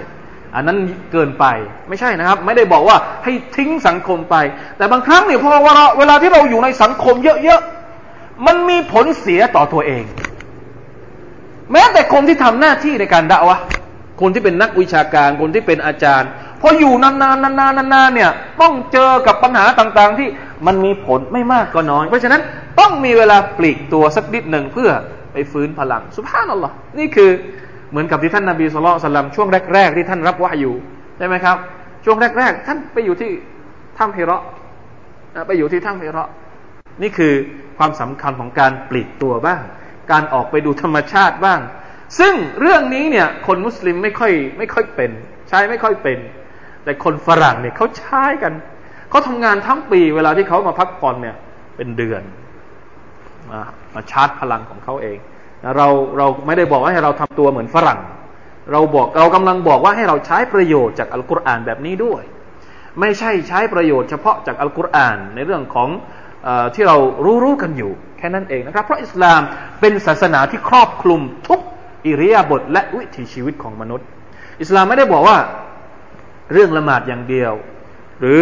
[0.56, 0.78] อันนั้น
[1.12, 1.46] เกินไป
[1.90, 4.36] ไม่ใช่นะครับ ไม่ได้บอกว่าให้ทิ้งสังคมไป
[4.78, 5.50] แต่บางครั้งเนี่ยพอ
[5.98, 10.04] เวลาที่เราอยู่ในสังคมเยอะๆมันมีผลเสียต่อตัวเอง
[11.72, 13.58] แม้แต่คนที่ทำหน้าที่ในการด่าวะ
[14.22, 16.30] คนที่เป็นนักวิชาการ คนที่เป็นอาจารย์
[16.62, 20.30] พออยู่นานๆนานๆนานๆเนี่ย ต้องเจอกับปัญหาต่างๆ ที่
[20.66, 22.42] มันมีผลไม่มากก็น้อย เพราะฉะนั้น
[22.80, 24.90] ต้องมีเวลาปลีกตัวสักนิดหนึ่งเพื่อ
[25.34, 27.30] ไปฟื้นพลังสุภาพนัลลอฮ์นี่คือ
[27.92, 30.76] เหมือนกับที่ท่านนาบีสุลต่านช่วงแรก ๆ ที่ท่านรับวะอยู่
[31.18, 31.58] ใช่ไหมครับ
[32.06, 33.32] ช่วงแรก ๆ ท่านไปอยู่ที่
[33.98, 34.42] ถ้ำฮิระ
[35.48, 36.26] ไปอยู่ที่ถ้ำฮิระ
[37.02, 37.34] นี่คือ
[37.78, 39.62] ความสำคัญของการปลีกตัวบ้าง
[40.12, 41.60] การออกไปดูธรรมชาติบ้าง
[42.20, 45.12] ซึ่งเรื่องนี้เนี่ย คนมุสลิมไม่ค่อยไม่ค่อยเป็น
[45.50, 46.20] ใช้ไม่ค่อยเป็น
[46.84, 48.54] แต่คนฝรั่งเนี่ยเขาใช้กัน
[49.10, 51.36] เขาทำงานทั้งปีเวลาที่เขามาพักผ่อนเนี่ย
[51.78, 52.22] เป็นเดือน
[53.50, 53.60] มา
[53.96, 55.18] มาชาร์จพลังของเขาเอง
[55.78, 58.00] เราเราไม่ได้บอกว่าให้เราทำตัวเหมือนฝรั่ง
[58.72, 62.24] เราบอกเรากำลังบอกว่าให้เราใช้ประโยชน์จากอัลกุรอานแบบนี้ด้วย
[63.00, 65.90] ไม่ใช่ใช้ประโยชน์เฉพาะจากอัลกุรอานในเรื่องของ
[66.48, 69.42] อที่เรารู้รู้กันอยู่ แค่นั้นเองนะครับ เพราะอิสลาม
[69.80, 71.60] เป็นศาสนาที่ครอบคลุมทุก
[72.06, 74.08] อิริยาบถและวิถีชีวิตของมนุษย์
[74.62, 75.38] อิสลามไม่ได้บอกว่า
[76.54, 77.54] เรื่องละหมาดอย่างเดียว
[78.20, 78.42] หรือ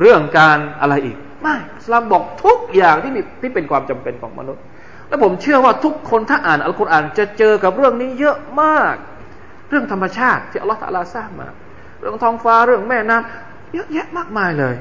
[0.00, 4.62] เรื่องการอะไรอีก ไม่อิสลามบอกทุกอย่างที่มีที่เป็นความจำเป็นของมนุษย์
[5.08, 8.94] และผมเชื่อว่าทุกคนถ้าอ่านอัลกุรอานจะเจอกับเรื่องนี้เยอะมาก
[9.70, 11.48] เรื่องธรรมชาติที่อัลลอฮฺตะลาสร้างมา
[12.00, 14.74] เรื่องท้องฟ้าเรื่องแม่น้ำเยอะแยะมากมายเลย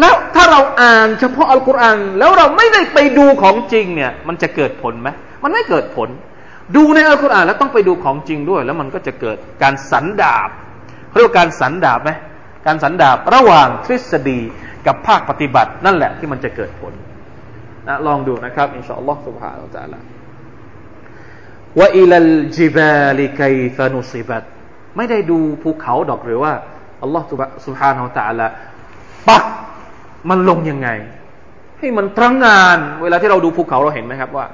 [0.00, 5.08] แล้วถ้าเราอ่านเฉพาะอัลกุรอานแล้วเราไม่ได้ไปดูของจริงเนี่ย มันจะเกิดผลไหม
[5.42, 6.08] มันไม่เกิดผล
[6.76, 10.48] ดูในอัลกุรอานแล้วต้องไปดูของจริงด้วย แล้วมันก็จะเกิดการสันดาบ
[11.18, 12.10] เรียกว่าการสันดาบไหม
[12.66, 14.40] การสันดาบระหว่างทฤษฎี
[14.86, 16.92] กับภาคปฏิบัติ นั่นแหละที่มันจะเกิดผล
[17.88, 20.00] นะลองดูนะครับอินชาอัลลอฮ์สุบฮานาอัลลอ
[21.78, 24.42] ว่าอิลลจิบาลิกัยฟานุซิบัต
[24.96, 26.52] ไม่ได้ดูภูเขาดอกหรือว่า
[27.02, 27.24] อัลลอฮ์
[27.66, 28.46] สุบฮานาอัลลอ
[29.28, 29.44] ปัก
[30.30, 30.88] มันลงยังไง
[31.78, 34.46] ให้มันตรังงาน เวลาที่เราดูภูเขาเราเห็นไหมครับว่า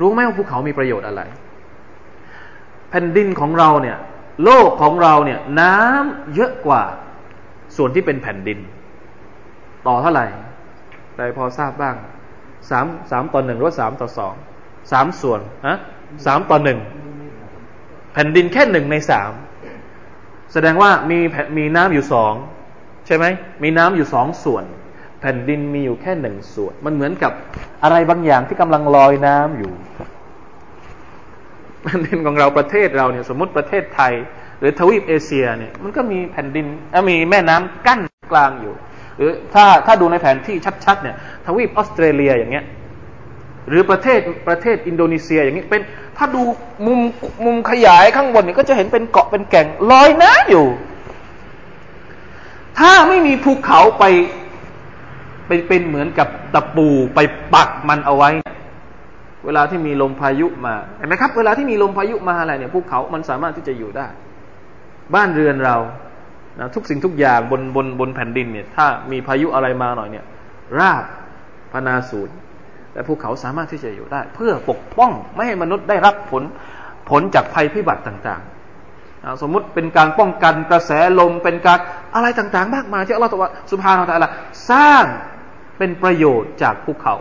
[0.00, 1.22] รู้ไหมว่าภูเขามีประโยชน์อะไร
[2.90, 3.98] แผ่นดินของเราเนี่ย
[4.44, 6.82] โลกของเราเนี่ย น้ำเยอะกว่า
[7.76, 8.58] ส่วนที่เป็นแผ่นดิน
[9.86, 10.26] ต่อเท่าไหร่
[11.14, 11.96] ใครพอทราบบ้าง
[12.70, 14.34] สามสามต่อหนึ่งหรือสามต่อสอง
[14.92, 15.76] สามส่วนฮะ
[16.26, 16.78] สามต่อหนึ่ง
[18.12, 19.32] แผ่นดินแค่หนึ่งในสาม
[20.52, 21.18] แสดงว่ามี
[21.58, 22.34] มีน้ำอยู่สอง
[23.06, 23.24] ใช่ไหม
[23.62, 24.64] มีน้ำอยู่สองส่วน
[25.20, 27.32] แผ่นดินมีอยู่แค่หนึ่งส่วน มันเหมือนกับ
[27.82, 29.72] อะไรบางอย่างที่กำลังลอยน้ำอยู่
[31.82, 34.12] แผ่นดินของเราประเทศเราเนี่ยสมมติประเทศไทย
[34.58, 36.66] หรือทวีปเอเชียเนี่ยมันก็มีแผ่นดิน
[37.10, 38.00] มีแม่น้ำกั้น
[38.32, 38.74] กลางอยู่
[39.16, 42.64] หรือถ้าถ้าดูในแผนที่ชัดๆเนี่ยทวีปออสเตรเลียอย่างเงี้ย
[43.68, 45.82] หรือประเทศประเทศอินโดนีเซียอย่างนี้เป็น
[46.16, 46.42] ถ้าดู
[46.86, 47.00] มุม
[47.44, 50.66] มุมขยายข้างบนเนี่ยก็จะเห็นเป็นเกาะเป็นแก่งลอยน้ำอยู่
[52.78, 54.04] ถ้าไม่มีภูเขาไป
[55.46, 57.18] ไปเป็นเหมือนกับตะปูไป
[57.54, 58.30] ปักมันเอาไว้
[59.44, 64.06] เวลาที่มีลมพายุมาเห็นไหมครับ เวลาที่มีลมพายุมาอะไรเนี่ยภูเขามันสามารถที่จะอยู่ได้
[65.14, 65.76] บ้านเรือนเรา
[66.58, 70.24] นะทุกสิ่งทุกอย่างบนบนบนแผ่นดินเนี่ยถ้ามีพายุอะไรมาหน่อยเนี่ย
[70.78, 71.04] ราบ
[71.72, 72.36] พนาศูนย์
[72.92, 76.42] แต่ภูเขาสามารถที่จะอยู่ได้ เพื่อปกป้องไม่ให้มนุษย์ได้รับผล
[77.10, 81.78] ผลจากภัยพิบัติต่างๆ สมมุติเป็นการป้องกันกระแสลมเป็นการ
[82.14, 83.32] อะไรต่างๆ มากมายที่อัลลอฮฺ
[83.72, 84.32] สุบฮานาอัลลอฮฺ
[84.70, 85.04] สร้าง
[85.78, 87.14] เป็นประโยชน์จากภูเขา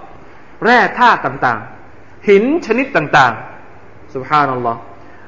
[0.65, 4.79] แร่ธาตุต่างๆ หินชนิดต่างๆสุบฮานัลลอฮ์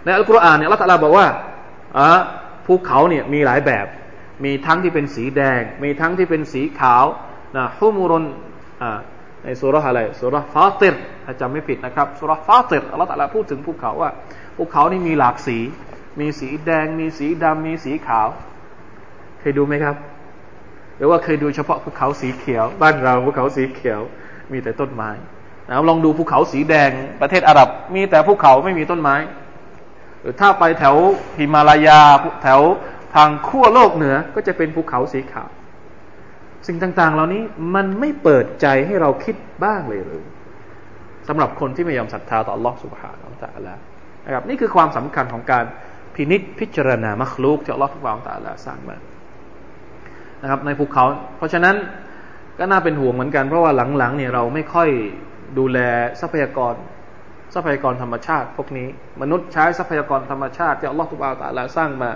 [0.04, 1.28] ในอัลกุรอานเนี่ยอัลลอฮฺบอกว่า
[1.98, 2.20] อ่า
[2.66, 3.88] ภูเขาเนี่ยมีหลายแบบ
[4.46, 7.06] มีทั้งที่เป็นสีแดง มีทั้งที่เป็นสีขาว
[7.58, 8.26] นะฮุมุรน
[8.82, 9.00] อ่า
[9.44, 10.96] ในสุรษอะไรสุรษฟาติร
[11.26, 14.10] ถ้าจำไม่ผิดนะครับสุรษฟาติรอัลลอฮฺพูดถึงภูเขาว่า
[14.58, 15.58] ภูเขานี่มีหลากสี
[16.20, 18.28] มีสีแดง มีสีดำมีสีขาว
[19.40, 19.96] เคยดูไหมครับ
[20.98, 24.00] หรือว่าเคยดูเฉพาะภูเขาสีเขียว บ้านเราภูเขาสีเขียว
[24.52, 25.10] มีแต่ต้นไม้
[25.70, 26.90] นะลองดูภูเขาสีแดง
[27.22, 29.16] ประเทศอาหรับ มีแต่ภูเขาไม่มีต้นไม้
[30.24, 30.96] หรือถ้าไปแถว
[31.38, 32.00] หิมาลายา
[32.44, 32.62] แถว
[33.16, 35.50] ทางขั้วโลกเหนือก็จะเป็นภูเขาสีขาว
[36.68, 37.44] สิ่งต่างๆ เหล่านี้
[37.76, 40.24] มันไม่เปิดใจให้เราคิดบ้างเลยหรือ
[41.28, 43.76] สำหรับคนที่ไม่ยอมศรัทธาต่อ Allah Subhanahu Wa
[44.26, 45.66] นะครับนี่คือความสำคัญของการ
[46.16, 48.98] พินิษพิจารณามัคลูกที่ Allah Subhanahu Wa สร้างมา
[50.42, 51.06] นะครับในภูเขา
[51.38, 51.76] เพราะฉะนั้น
[52.60, 54.90] ก็น่าเป็นห่วงเหมือนกันเพราะว่าหลังๆเนี่ยเราไม่ค่อย
[55.58, 55.80] ดูแล
[56.20, 56.74] ทรัพยากร
[57.54, 58.88] ทรัพยากรธรรมชาติ พวกนี้
[59.22, 62.12] มนุษย์ใช้ทรัพยากรธรรมชาติที่อัลลอฮฺทุกวาตาลาสร้างมา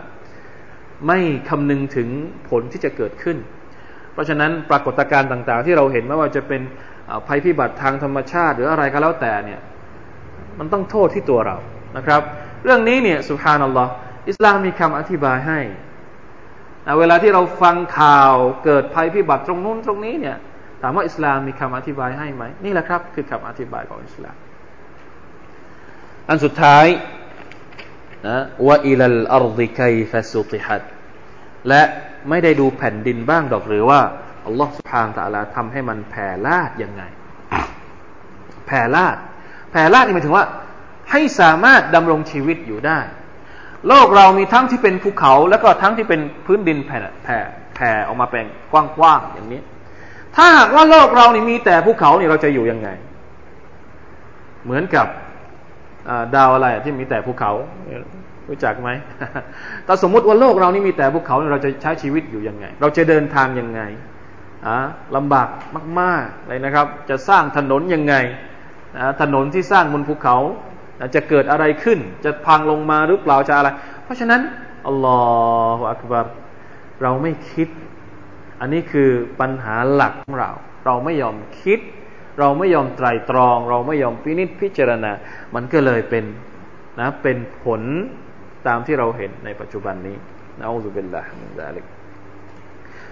[1.08, 1.20] ไม่
[1.50, 2.10] คำนึงถึง
[2.50, 3.38] ผลที่จะเกิดขึ้น
[4.14, 6.62] เพราะฉะนั้นปรากฏการณ์ต่าง ๆ ที่เราเห็นไม่ว่าจะเป็น
[7.28, 9.60] ภัยพิบัติทางธรรมชาติ หรืออะไรก็แล้วแต่เนี่ย
[10.60, 11.58] มันต้องโทษที่ตัวเรา
[11.98, 12.22] นะครับ
[12.64, 13.92] เรื่องนี้เนี่ยสุภานัลลอฮ์
[14.30, 15.60] อิสลามมีคำอธิบายให้
[17.00, 18.34] เวลาที่เราฟังข่าว
[18.66, 20.38] เกิดภัยพิบัติตรงนู้นตรงนี้เนี่ย
[20.82, 24.36] ถามว่าอิสลามมีคำอธิบายให้ไหมนี่แหละครับ คือคำอธิบายของอิสลาม
[26.30, 26.86] อันสุดท้าย
[28.28, 28.38] นะ
[28.68, 30.84] ว่าอิลลอัรดิคัยฟสุติฮัด
[31.70, 31.82] และ
[32.30, 34.02] ไม่ได้ดูแผ่นดินบ้างดอกหรือว่า
[34.46, 37.04] อัลลอฮฺสุบฮานตะลาทำให้มันแผ่ลาดยังไง
[38.68, 39.18] แผ่ลาด
[39.72, 40.46] แผ่ลาดนี่หมายถึงว่า
[41.12, 43.00] ให้สามารถดำรงชีวิตอยู่ได้
[43.88, 47.38] โลกเรามีทั้งที่เป็นภูเขา แล้วก็ทั้งที่เป็นพื้นดินแผ่แผ่
[47.76, 49.62] แผ่ออกมาเป็นกว้างๆอย่างนี้
[50.36, 52.90] ถ้าหากว่าโลกเรานี่มีแต่ภูเขาเนี่ยเราจะอยู่ยังไง
[54.64, 55.08] เหมือนกับ
[56.36, 57.52] ดาวอะไรที่มีแต่ภูเขา
[58.50, 58.90] รู้จักไหม
[59.86, 63.82] แต่สมมุติว่าโลกเรานี่มีแต่ภูเขาเราจะใช้ชีวิตอยู่ยังไง เราจะเดินทางยังไง
[65.16, 65.48] ลำบาก
[66.00, 68.16] มากๆเลยนะครับ จะสร้างถนนยังไง
[69.22, 70.38] ถนนที่สร้างบนภูเขา
[71.16, 73.70] จะเกิดอะไรขึ้น จะพังลงมาหรือเปล่าจะอะไร
[74.04, 74.42] เพราะฉะนั้น
[74.88, 75.20] อัลลอ
[75.78, 76.26] ฮฺอักบาร
[77.02, 77.70] เราไม่คิด
[78.60, 80.52] อันนี้คือปัญหาหลักของเรา
[80.86, 81.80] เราไม่ยอมคิด
[82.40, 85.12] เราไม่ยอมไตรตรอง เราไม่ยอมพินิจพิจารณา
[85.56, 86.26] มันก็เลยเป็น
[87.00, 87.82] นะเป็นผล
[88.68, 90.18] ตามที่เราเห็นในปัจจุบันนี้
[90.60, 91.86] นะอูซุบิลลาฮิมินซาลิก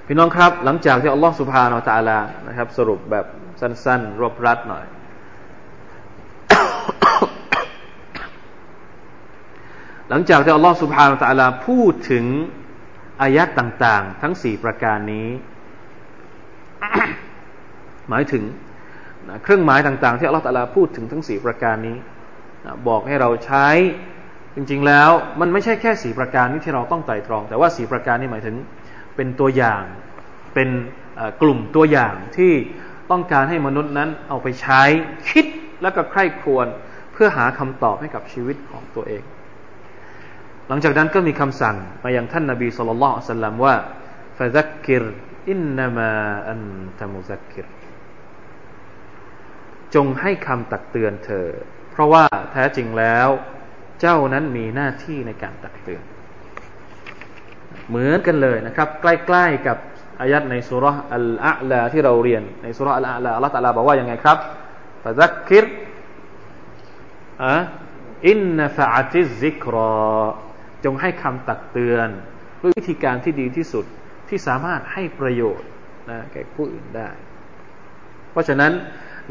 [0.08, 3.26] พี่น้องครับ หลังจากที่อัลลอฮฺสุบฮานาอัลลอฮนะครับ สรุปแบบ
[3.62, 4.86] สั้นๆ รวบรัดหน่อย
[10.10, 12.26] หลังจากที่อัลลอฮฺสุบฮานาอัลลอฮพูดถึง
[13.22, 15.28] อายัดต่าง ๆ ทั้งสี่ประการนี้
[18.10, 18.44] หมายถึง
[19.44, 21.98] เครื่องหมายต่างๆ ที่อัลลอฮฺตะลาพูดถึงทั้งสี่ประการนี้
[22.88, 23.68] บอกให้เราใช้
[24.56, 25.10] จริงๆแล้ว
[25.40, 28.56] มันไม่ใช่แค่สี่ประการนี้ที่เราต้องไต่ตรอง แต่ว่าสี่ประการนี้หมายถึง
[29.16, 29.84] เป็นตัวอย่าง
[30.54, 30.70] เป็น
[31.42, 32.54] กลุ่มตัวอย่างที่
[33.12, 34.82] ต้องการให้มนุษย์นั้นเอาไปใช้
[35.30, 35.46] คิด
[35.82, 36.68] แล้วก็ใคร่ครวญ
[37.14, 39.24] เพื่อหาคำตอบให้กับชีวิตของตัวเอง
[40.68, 43.76] หลังจากนั้นก็มีคำสั่งมายังท่านนาบีสุลต่านละสัลลัมว่า
[44.38, 45.04] ฟะซักกิร
[45.50, 46.12] อินนามา
[46.50, 46.62] อัน
[47.00, 47.66] ตมุซักกิร
[49.96, 51.48] จงให้คำตักเตือนเธอ
[51.92, 53.28] เพราะว่าแท้จริงแล้ว
[54.02, 56.04] เจ้านั้นมีหน้าที่ในการตักเตือน
[57.90, 59.78] เหมือนกันเลยนะครับ ใกล้ๆกับ
[60.20, 64.38] อายัดในสุรอัลอาลาที่เราเรียน ในสุรอัลอาลาอัลลอฮฺตะลาบอกว่ายังไงครับ
[65.04, 65.66] ฟะซักกิร
[68.28, 69.94] อินนฟะอติซิกรอ
[70.86, 72.10] จงให้คำตักเตือน
[72.62, 73.86] ด้วยวิธีการที่ดีที่สุด
[74.30, 75.70] ที่สามารถให้ประโยชน์
[76.10, 77.10] นะแก่ผู้อื่นได้
[78.32, 78.72] เพราะฉะนั้น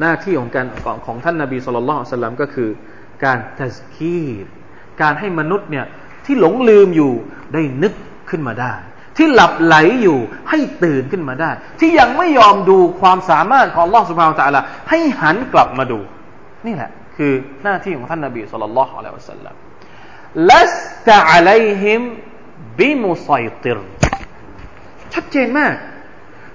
[0.01, 2.71] หน้าที่ของการของของท่านนาบีสุลต่านสลัมก็คือ
[3.25, 4.47] การตัสกีร
[5.03, 5.87] การให้มนุษย์เนี่ย
[6.25, 7.13] ที่หลงลืมอยู่
[7.53, 7.95] ได้นึก
[8.31, 8.75] ขึ้นมาได้
[9.17, 10.19] ที่หลับไหลอยู่
[10.51, 16.01] ให้ตื่นขึ้นมาได้ ที่ยังไม่ยอมดูความสามารถของลอสุภาวตะละให้หันกลับมาดู
[16.67, 17.33] นี่แหละ คือ
[17.65, 19.55] หน้าที่ของท่านนบีสุลต่านละฮ์อะลัยฮิวสัลลัม
[20.51, 20.75] ลัส
[21.09, 22.03] ตะอะลัยฮิม
[22.79, 23.31] บิมุไซ
[23.63, 23.79] ติร
[25.15, 25.75] ชัดเจนมาก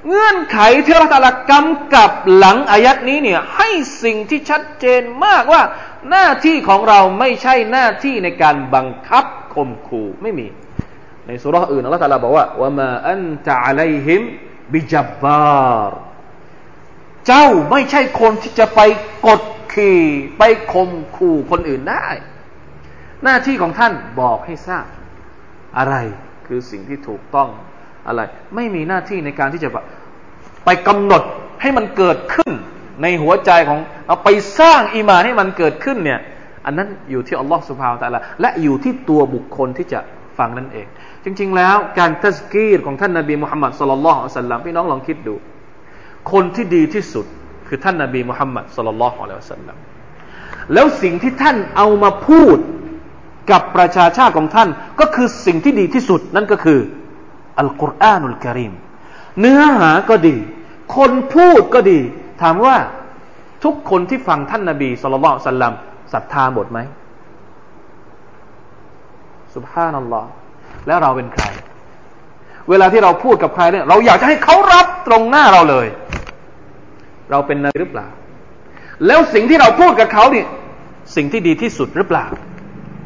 [0.07, 3.69] เงื่อนไขที่ราตะละกำกับหลังอายัดนี้เนี่ยให้
[4.03, 5.61] สิ่งที่ชัดเจนมากว่า
[6.09, 10.47] หน้าที่ของเราไม่ใช่หน้าที่ในการบังคับข่มขู่ไม่มี
[11.27, 14.21] ในสุราอื่นอัลลอฮฺตาลาบอกว่าว่ามาอันตะอะลัยฮิม
[14.73, 15.39] บิจับบา
[15.89, 15.99] ร์
[17.27, 18.81] เจ้าไม่ใช่คนที่จะไป
[19.27, 19.41] กด
[19.73, 20.01] ขี่
[20.37, 22.07] ไปข่มขู่คนอื่นได้
[23.23, 24.85] หน้าที่ของท่านบอกให้ทราบ
[25.77, 25.95] อะไร
[26.47, 27.49] คือสิ่งที่ถูกต้อง
[28.07, 28.21] อะไร
[28.55, 29.69] ไม่มีหน้าที่ในการที่จะ
[30.65, 31.23] ไปกำหนด
[31.61, 32.51] ให้มันเกิดขึ้น
[33.01, 36.19] ในหัวใจของเอาไปสร้างอีมานให้มันเกิดขึ้นเนี่ย
[36.65, 39.99] อันนั้นอยู่ที่อัลลอฮฺสุบฮาวตะละและอยู่ที่ตัวบุคคลที่จะ
[40.37, 40.87] ฟังนั่นเอง
[41.23, 45.35] จริง ๆ แล้วการทัสกีรของท่านนาบีมุฮัมมัดสุลลัลลอฮุอะสัลลัมพี่น้องลองคิดดู
[46.31, 47.25] คนที่ดีที่สุด
[47.67, 49.77] คือท่านนาบีมุฮัมมัดสุลลัลลอฮุอะลัยฮิวสัลลัม
[50.73, 52.57] แล้วสิ่งที่ท่านเอามาพูด
[53.51, 56.79] กับประชาชาติของท่านก็คือสิ่งที่ดีที่สุดนั่นก็คือ
[57.59, 58.73] อัลกุรอานุลกิริม
[59.39, 60.37] เนื้อหาก็ดี
[60.95, 61.99] คนพูดก็ดี
[62.41, 62.75] ถามว่า
[63.63, 65.73] ทุกคนที่ฟังท่านนาบีสุลต่านสัลลัม
[66.13, 66.79] ศรัทธาหมดไหม
[69.55, 70.29] สุบฮานัลลอฮ์
[70.87, 71.45] แล้วเราเป็นใคร
[72.69, 75.87] เวลาที่เราพูดกับใครเนี่ย เราอยากจะให้เขารับตรงหน้าเราเลย
[77.31, 78.07] เราเป็นนายหรือเปล่า
[79.05, 80.47] แล้วสิ่งที่เราพูดกับเขาเนี่ย
[81.15, 82.25] สิ่งที่ดีที่สุดหรือเปล่า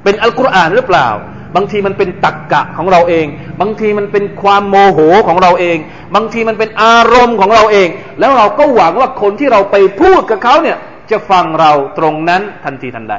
[0.04, 1.08] เป็นอัลกุรอานหรือเปล่า
[1.56, 3.26] บางทีมันเป็นตักกะของเราเอง
[3.62, 5.78] บางทีมันเป็นความโมโหของเราเอง
[6.16, 7.88] บางทีมันเป็นอารมณ์ของเราเอง
[8.20, 10.78] แล้วเราก็หวังว่าคนที่เราไปพูดกับเขาเนี่ย
[11.12, 13.16] จะฟังเราตรงนั้นทันทีทันใด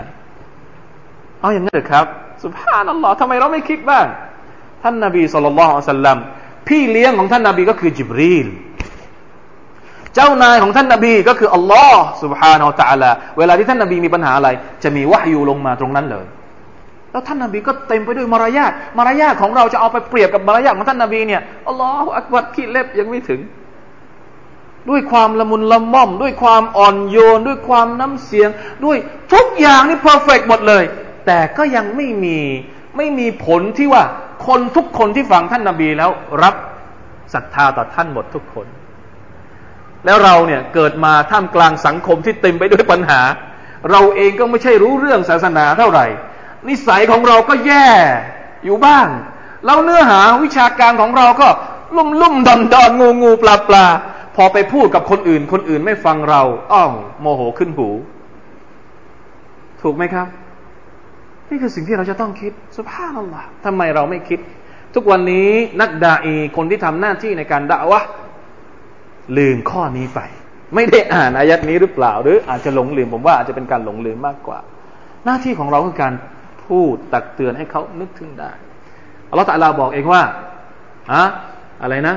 [1.41, 2.07] เอาอย่างนั้นเถอะครับ
[2.43, 4.07] สุภาพนัลลอฮ์ทำไมเราไม่คิดบ้าง
[4.83, 6.19] ท่านนาบีสุลต่านสัลลัม
[6.69, 8.49] พี่เลี้ยงของท่านนาบีก็คือจิบรีล
[10.15, 14.49] เจ้านายของท่านนาบีก็คืออัลลอฮ์สุบฮานอัลตะลาเวลาที่ท่านนาบีมีปัญหาอะไร
[14.83, 16.27] จะมีวะฮยูลงมาตรงนั้นเลย
[17.15, 23.41] แล้วท่านนาบีก็เต็มไปด้วยมารยาทมารยาทของเราจะเอาไปเปรียบกับมารยาทของท่านนาบีเนี่ยอัลลอฮฺอักบัดขี้เล็บยังไม่ถึง
[24.91, 28.49] ด้วยความละมุนละม่อม ด้วยความอ่อนโยน ด้วยความน้ำเสียง
[28.85, 28.97] ด้วย
[29.33, 30.85] ทุกอย่างนี่เพอร์เฟกหมดเลย
[31.27, 32.39] แต่ก็ยังไม่มี
[32.97, 34.03] ไม่มีผลที่ว่า
[34.47, 36.11] คนทุกคนที่ฟังท่านนาบีแล้ว
[36.43, 36.55] รับ
[37.35, 38.67] ศรัทธาต่อท่านหมดทุกคน
[40.05, 43.21] แล้วเราเนี่ยเกิดมาท่ามกลางสังคมที่เต็มไปด้วยปัญหา
[43.91, 46.07] เราเองก็ไม่ใช่รู้เรื่องศาสนาเท่าไหร่
[46.69, 47.87] นิสัยของเราก็แย่
[48.65, 49.07] อยู่บ้าง
[49.65, 51.49] แล้วเนื้อหาวิชาการของเราก็
[51.97, 53.87] ลุ่มลุ่มดอนดอนงูงูปลาปลา
[54.37, 57.89] พอไปพูดกับคนอื่น คนอื่นไม่ฟังเราอ้าวโมโหขึ้นหู
[59.83, 60.27] ถูกไหมครับ
[61.51, 64.39] นี่คือสิ่งที่เราจะต้องคิดสุภาพนั่นแหละทำไมเราไม่คิด
[64.95, 65.49] ทุกวันนี้
[65.81, 68.01] นักดาอีคนที่ทำหน้าที่ในการด่าวะ
[69.37, 70.21] ลืมข้อนี้ไป
[70.75, 74.59] ไม่ได้อ่านอายัดนี้หรือเปล่า หรืออาจจะหลงลืมผมว่าอาจจะเป็นการหลงลืมมากกว่า
[75.25, 76.13] หน้าที่ของเราคือการ
[76.67, 78.51] พูดตักเตือนให้เขานึกถึงได้
[79.31, 80.23] อัลลอฮฺตะลาบอกเองว่า
[81.13, 81.23] อะ
[81.83, 82.17] อะไรนะ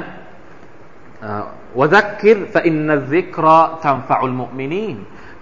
[1.80, 4.98] วะซักกิรฟะอินนัซิกรอทัมฟะอุลมุมินีน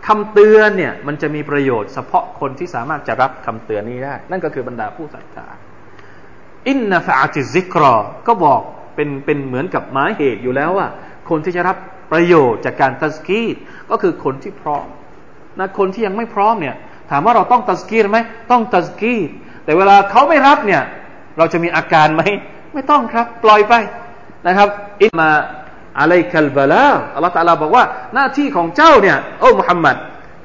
[0.07, 5.47] คำเตือนเนี่ยมันจะมีประโยชน์เฉพาะคนที่สามารถจะรับคำเตือนนี้ได้ นั่นก็คือบรรดาผู้ศรัทธา
[6.69, 7.95] อินนฟะติซิกรอ
[8.27, 8.61] ก็บอก
[8.95, 10.87] เป็นเป็นเหมือนกับหมายเหตุอยู่แล้วว่า
[11.29, 11.77] คนที่จะรับ
[12.11, 13.55] ประโยชน์จากการตัสกีด
[13.89, 14.87] ก็คือคนที่พร้อม
[15.59, 16.75] นะคนที่ยังไม่พร้อมเนี่ย
[17.09, 18.17] ถามว่าเราต้องตัสกีดไหม
[18.51, 19.29] ต้องตัสกีด
[19.63, 20.83] แต่เวลาเขาไม่รับเนี่ย
[21.37, 22.21] เราจะมีอาการไหม
[22.73, 23.73] ไม่ต้องครับปล่อยไป
[24.47, 24.69] นะครับ
[25.03, 25.29] อิมา
[25.99, 29.95] อะไรคัลบาลาอัลลอฮฺตาลาบอกว่าหน้าที่ของเจ้าเนี่ยโอ้มุฮัมมัด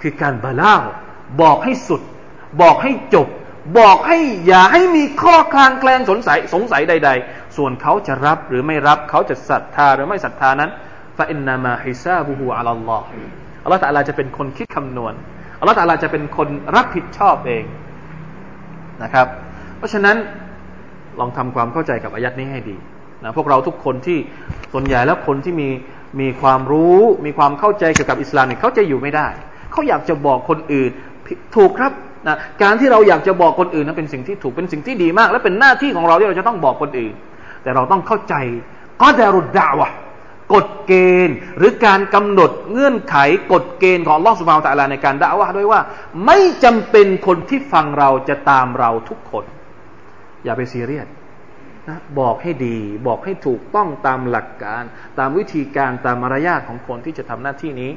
[0.03, 0.75] คือการบาลา
[1.43, 2.03] บอกให้สุด
[2.63, 3.29] บอกให้จบ
[3.79, 10.71] บอกให้อย่าให้มีข้อคลางแคลงสงสัยสงสัยใด ๆ ส่วนเขาจะรับหรือไม่รับเขาจะศรัทธาหรือไม่ศรัทธานั้น
[11.19, 13.07] ฟาอินนามาฮิซาบูฮูอัลลอฮ์
[13.65, 15.15] อัลลอฮฺตาลาจะเป็นคนคิดคำนวณ
[15.61, 17.65] อัลลอฮฺตาลาจะเป็นคนรับผิดชอบเอง
[19.03, 19.27] นะครับ
[19.79, 20.17] เพราะฉะนั้น
[21.21, 22.77] ลองทำความเข้าใจกับอายัดนี้ให้ดี
[23.25, 24.19] นะพวกเราทุกคนที่
[24.73, 25.69] ส่วนใหญ่แล้วคนที่มี
[26.21, 29.29] มีความรู้มีความเข้าใจเกี่ยวกับอิสลามเนี่ยเขาจะอยู่ไม่ได้
[29.73, 30.91] เขาอยากจะบอกคนอื่น
[31.57, 31.93] ถูกครับ
[32.27, 37.15] นะการที่เราอยากจะบอกคนอื่นนั้นเป็นสิ่งที่ถูกเป็นสิ่งที่ดีมาก และเป็นหน้าที่ของเราที่เราจะต้องบอกคนอื่น
[37.63, 38.35] แต่เราต้องเข้าใจ
[39.03, 39.91] ก็ดารุดดาวะ
[40.55, 40.93] กฎเก
[41.27, 43.17] ณฑ์ หรือการกำหนดเงื่อนไข
[43.53, 45.81] กฎเกณฑ์ของลอสุภาวตะลาในการด่าวะด้วยว่า
[46.27, 49.45] ไม่จำเป็นคนที่ฟังเราจะตามเราทุกคน
[50.45, 51.09] อย่าไปซีเรียส
[51.89, 54.83] นะบอกให้ดี บอกให้ถูกต้องตามหลักการ
[55.19, 57.91] ตามวิธีการตามมารยาทของคนที่จะทำหน้าที่นี้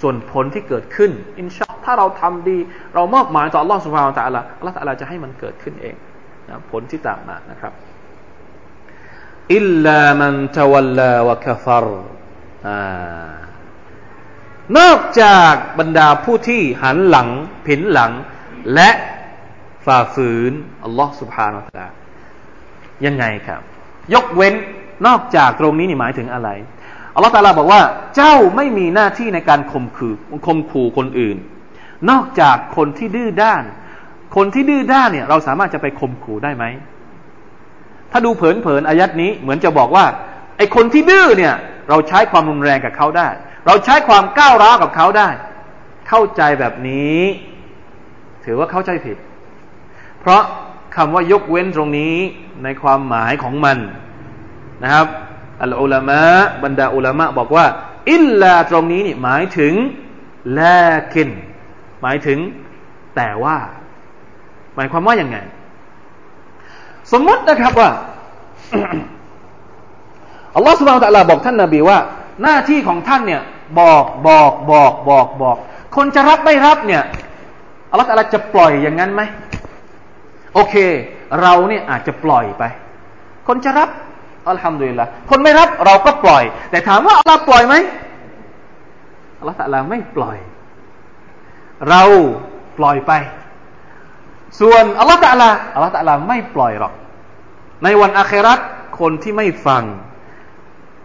[0.00, 2.58] ส่วนผลที่เกิดขึ้น อินชาถ้าเราทำดี
[2.94, 5.94] เรามอบหมายต่อลอสุภาวตะลาอัลลอฮฺตะลาจะให้มันเกิดขึ้นเอง
[6.48, 7.72] นะผลที่ตามมานะครับ
[9.54, 11.86] อิลลามันตะวัลลาวะกฟาร
[14.78, 17.28] นอกจากบรรดาผู้ที่หันหลัง
[17.66, 18.12] ผินหลัง
[18.74, 18.90] และ
[19.86, 20.52] ฝ่าฝืน
[20.84, 21.80] อัลลอฮ์สุบฮานาอัล
[23.06, 23.60] ยังไงครับ
[24.14, 24.54] ยกเว้น
[25.06, 26.48] นอกจากตรงนี้นี่หมายถึงอะไร
[27.14, 27.80] อัลลอฮ์ตาลาบอกว่า
[28.16, 30.14] เจ้าไม่มีหน้าที่ในการข่มขู่
[30.46, 31.36] ข่มขู่คนอื่น
[32.10, 33.62] นอกจากคนที่ดื้อด้าน
[34.36, 36.64] คนที่ดื้อด้านเนี่ย เราสามารถจะไปข่มขู่ได้ไหม
[38.12, 40.04] ถ้าดูเผินๆอายัดนี้เหมือนจะบอกว่า
[40.56, 41.54] ไอคนที่ดื้อเนี่ย
[41.88, 43.28] เราใช้ความรุนแรงกับเขาได้
[43.66, 45.28] เราใช้ความก้าวร้าวกับเขาได้
[46.08, 47.20] เข้าใจแบบนี้
[48.44, 49.16] ถือว่าเข้าใจผิด
[50.20, 50.42] เพราะ
[50.96, 52.14] คำว่ายกเว้นตรงนี้
[52.64, 53.78] ในความหมายของมัน
[54.82, 55.06] นะครับ
[55.62, 56.20] อัลอุลามะ
[56.64, 57.66] บรรดาอุลามะบอกว่า
[58.10, 59.74] อิลลาตรงนี้นี่หมายถึง
[60.54, 60.60] แล
[61.14, 61.28] กิน
[62.02, 62.38] หมายถึง
[63.16, 63.56] แต่ว่า
[64.76, 65.36] หมายความว่าอย่างไง
[67.12, 67.90] สมมตินะครับว่า
[70.56, 71.98] อัลลอฮฺสุบานตะลาบอกท่านนาบีว่า
[72.42, 73.42] หน้าที่ของท่านเนี่ย
[73.80, 75.56] บอกบอกบอกบอกบอก
[75.96, 77.02] คนจะรับไม่รับเนี่ย
[77.90, 79.22] อัลลอฮฺตะลาจะปล่อยอย่างนั้นไหม
[80.54, 80.74] โอเค
[81.40, 82.62] เราเนี่ยอาจจะปล่อยไป
[83.48, 83.88] คนจะรับ
[84.48, 87.74] อัลฮัมดุลิลละคนไม่รับเราก็ปล่อย แต่ถามว่าอัลลอฮฺปล่อยไหม
[89.38, 90.38] อัลลอฮฺตะลาไม่ปล่อย
[91.88, 92.02] เรา
[92.78, 93.12] ปล่อยไป
[94.60, 96.92] ส่วนอัลลอฮฺตะลาอัลลอฮฺตะลาไม่ปล่อยหรอก
[97.84, 98.58] ในวันอาคราต
[99.00, 99.84] คนที่ไม่ฟัง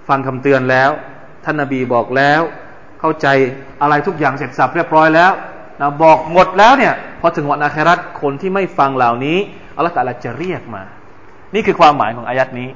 [0.07, 0.89] ฟังคำเตือนแล้ว
[1.45, 2.41] ท่านนาบีบอกแล้ว
[2.99, 3.27] เข้าใจ
[3.81, 5.31] อะไรทุกอย่างเสร็จสับเรียบร้อยแล้ว
[5.81, 9.37] นะบอกหมดแล้วเนี่ยพอถึงวันอาคราตคนที่ไม่ฟังเหล่านี้
[9.75, 10.83] อัลลอฮฺตะลาจะเรียกมา
[11.53, 12.69] นี่คือความหมายของอายัดนี้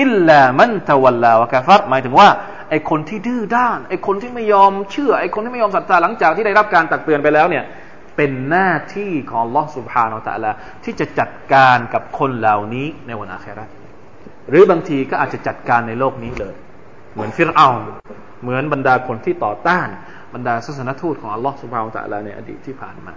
[0.00, 2.28] อิลลามันตะวัลลาวะกาฟัรหมายถึงว่า
[2.70, 7.64] ไอคนที่ดื้อด้านไอคนที่ไม่ยอมเชื่อไอคนที่ไม่ยอมศรัทธาหลังจากที่ได้รับการตักเตือนไปแล้วเนี่ย
[8.16, 10.50] เป็นหน้าที่ของลอสุภาอัลตะลา
[10.84, 13.64] ที่จะจัดการกับคนเหล่านี้ในวันอาครา
[14.48, 16.54] หรือบางทีก็อาจจะจัดการในโลกนี้เลย
[17.14, 17.68] เหมือนฟิรเอา
[18.42, 19.88] เหมือนบรรดาคนที่ต่อต้าน
[20.34, 23.14] บรรดาศาสนทูตของอัลลอฮฺสุบฮาวตะลาในอดีตที่ผ่านมา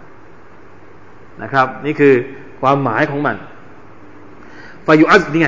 [1.41, 2.14] นะครับ นี่คือ
[2.62, 3.36] ความหมายของมัน
[4.88, 5.48] ฟายุอัซนี่ไง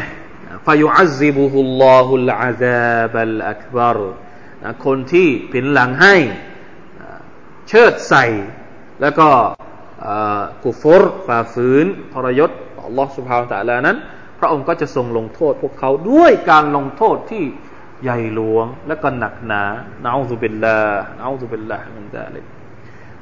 [0.66, 4.00] ฟายุอัซซิบุฮุลลอฮุลอาซาบัลอักบาร
[4.86, 6.16] คนที่ผินหลังให้
[7.70, 8.26] เชิดใส่
[9.02, 9.28] แล้วก็
[10.64, 12.52] กุฟรฝ่าฝืนทรยศ
[12.88, 13.98] อัลลอฮฺสุบฮาวตะลานั้น
[14.40, 17.44] พระองค์ก็จะทรงลงโทษ พวกเขาด้วยการลงโทษที่
[18.04, 19.64] ใหญ่หลวงและก็หนักหนา
[20.04, 20.80] นะอูซุบิลลา
[21.18, 22.46] นะอูซุบิลลามินซาลิก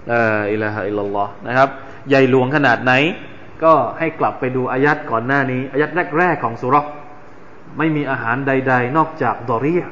[0.10, 1.70] ลาอิลาฮะอิลลัลลอฮ์นะครับ
[2.10, 2.94] ใหญ่หลวงขนาดไหน
[3.64, 6.86] ก็ให้กลับไปดูอายัดก่อนหน้านี้ อายัดแรกๆของสุรษ
[7.78, 9.84] ไม่มีอาหารใด ๆ นอกจากดอรีย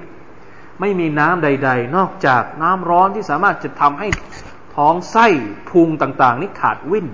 [0.80, 4.08] ไม่มีน้ำใด ๆ นอกจากน้ำร้อนที่สามารถจะทำให้
[4.76, 5.28] ท้องไส้
[5.70, 7.08] พุงต่างๆ นี่ขาดวิ่น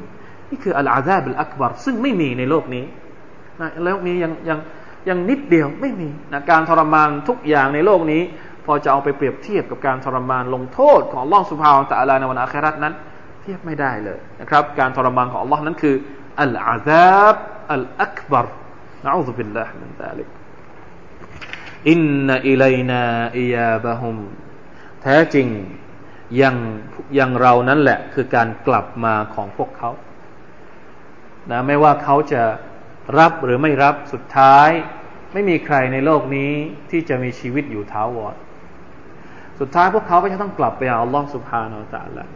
[0.49, 2.86] นี่คืออัลอาซาบิลอักบารซึ่งไม่มีในโลกนี้
[3.62, 4.60] นะโลกนี้ยังยัง
[5.10, 8.22] ยังนิดเดียวไม่มีนะการทรมานทุกอย่างในโลกนี้
[8.66, 12.93] พอจะเอาไปเปรียบเทียบกับการทรมานลงโทษของล่องสุภาของตะลาในวันอาคราตนั้น
[13.41, 15.95] เทียบไม่ได้เลยนะครับ การทรมานของอัลลอฮ์นั้นคือ
[16.41, 17.36] อัลอาซาบ
[17.74, 18.47] อัลอักบาร
[19.05, 20.28] นะอูซุบิลลาฮ์มินซาลิก
[21.89, 23.03] อินนอิลัยนา
[23.39, 24.18] อิยาบะฮุม
[25.01, 25.47] แท้จริง
[26.38, 26.55] อย่าง
[27.15, 29.89] อย่างเรานั้นแหละคือการกลับมาของพวกเขา
[31.51, 32.43] นะไม่ว่าเขาจะ
[33.19, 34.69] รับหรือไม่รับสุดท้าย
[35.34, 36.51] ไม่มีใครในโลกนี้
[36.91, 38.36] ที่จะมีชีวิตอยู่ท้าวอร
[39.59, 42.32] สุดท้ายพวกเขาก็จะต้องกลับไปหอัลลอฮ์สุบฮานาอัลลอฮ์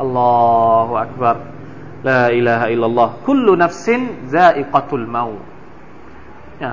[0.00, 5.24] الله أكبر لا إله إلا الله كل نفس ذائقة الموت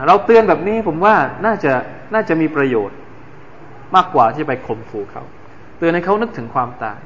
[0.08, 1.16] เราเตือนแบบนี้ผมว่า
[1.46, 1.74] น่าจะ
[2.14, 2.98] น่าจะมีประโยชน์
[3.96, 5.24] มากกว่าที่ไปข่มขู่เขา
[5.78, 7.00] เตือนให้เขานึกถึงความตาย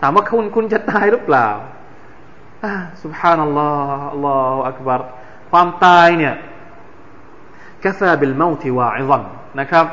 [0.00, 1.48] ถามว่าคุณคุณจะตายหรือเปล่า
[3.02, 5.00] سبحان الله الله أكبر
[5.50, 6.34] ความตายเนี่ย
[7.84, 9.22] كفى بالموت واعظا
[9.60, 9.86] นะครับ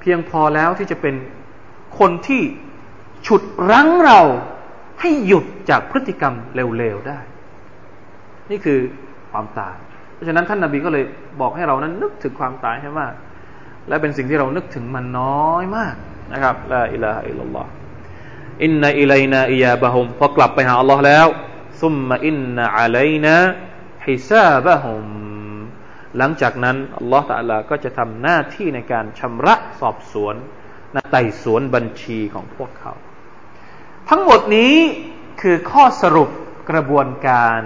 [0.00, 1.14] เพียงพอแล้วที่จะเป็น
[1.98, 2.42] คนที่
[3.26, 4.20] ฉุดรั้งเรา
[5.00, 7.20] ให้หยุดจากพฤติกรรมเร็วๆได้
[8.50, 8.78] นี่คือ
[9.30, 9.76] ความตาย
[10.14, 11.04] เพราะฉะนั้นท่านนาบีก็เลย
[11.40, 13.12] บอกให้เรานั้นนึกถึงความตายให้มาก
[13.88, 15.94] และเป็นสิ่งที่เรานึกถึงมันน้อยมาก
[16.32, 17.70] นะครับละอิลาฮะอิลลัลลอฮ์
[18.64, 21.26] อินนาอิลัยนาอิยาบะฮุมพอกลับไปหาอัลลอฮ์แล้ว
[21.82, 23.34] ซุมมาอินนาอะลัยนา
[24.06, 25.06] ฮิซาบะฮุม
[26.18, 30.34] หลังจากนั้นอัลลอฮ์ตะลาก็จะทำหน้าที่ในการชำระสอบสวน
[30.94, 32.92] นไต่สวนบัญชีของพวกเขา
[34.10, 34.76] ทั้งหมดนี้
[35.40, 36.30] คือข้อสรุป
[36.70, 37.60] กระบวนการ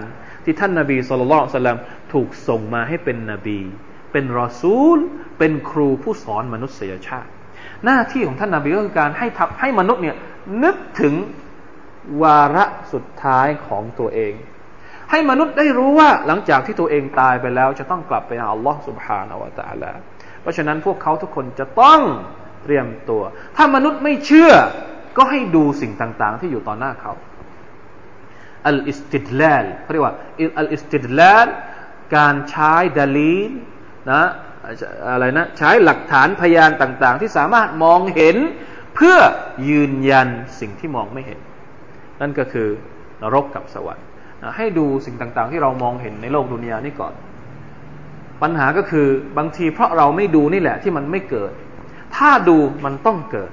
[0.44, 1.78] ที่ท่านนาบีสุลต่าน
[2.12, 3.60] ถูกส่งมาให้เป็นนบี
[4.12, 4.98] เป็นรอซูล
[5.38, 7.30] เป็นครูผู้สอนมนุษยชาติ
[7.84, 10.16] หน้าที่ของท่านนาบีก็คือการให้ทับให้มนุษย์เนี่ย
[10.64, 11.14] นึกถึง
[12.22, 14.34] วาระสุดท้ายของตัวเอง
[15.10, 19.92] ให้มนุษย์ได้รู้ว่าหลังจากที่ตัวเองตายไปแล้ว จะต้องกลับไปหาอัลลอฮ์สุบฮานาวะตะลา
[20.40, 22.00] เพราะฉะนั้นพวกเขาทุกคนจะต้อง
[22.62, 23.22] เตรียมตัว
[23.56, 24.52] ถ้ามนุษย์ไม่เชื่อ
[25.16, 27.12] ก็ให้ดูสิ่งต่าง ๆ ที่อยู่ต่อหน้าเขา
[28.68, 30.14] อัลอิสติดลลเขาเรียกว่า
[30.58, 31.46] อัลอิสติดลล
[32.16, 33.50] การใช้ดลีน
[34.10, 34.22] นะ
[35.10, 38.36] อะไรนะใช้หลักฐานพยานต่าง ๆ ที่สามารถมองเห็น
[38.96, 39.16] เพื่อ
[39.68, 40.28] ยืนยัน
[40.60, 41.40] สิ่งที่มองไม่เห็น
[42.20, 42.68] นั่นก็คือ
[43.22, 44.04] นรกกับสวรรค์
[44.56, 47.12] ให้ดูสิ่งต่าง ๆ ที่เรามองเห็นในโลกดุนยานี่ก่อน
[48.42, 49.06] ปัญหาก็คือ
[49.38, 51.52] บางทีเพราะเราไม่ดูนี่แหละที่มันไม่เกิด
[52.16, 53.50] ถ้าดูมันต้องเกิด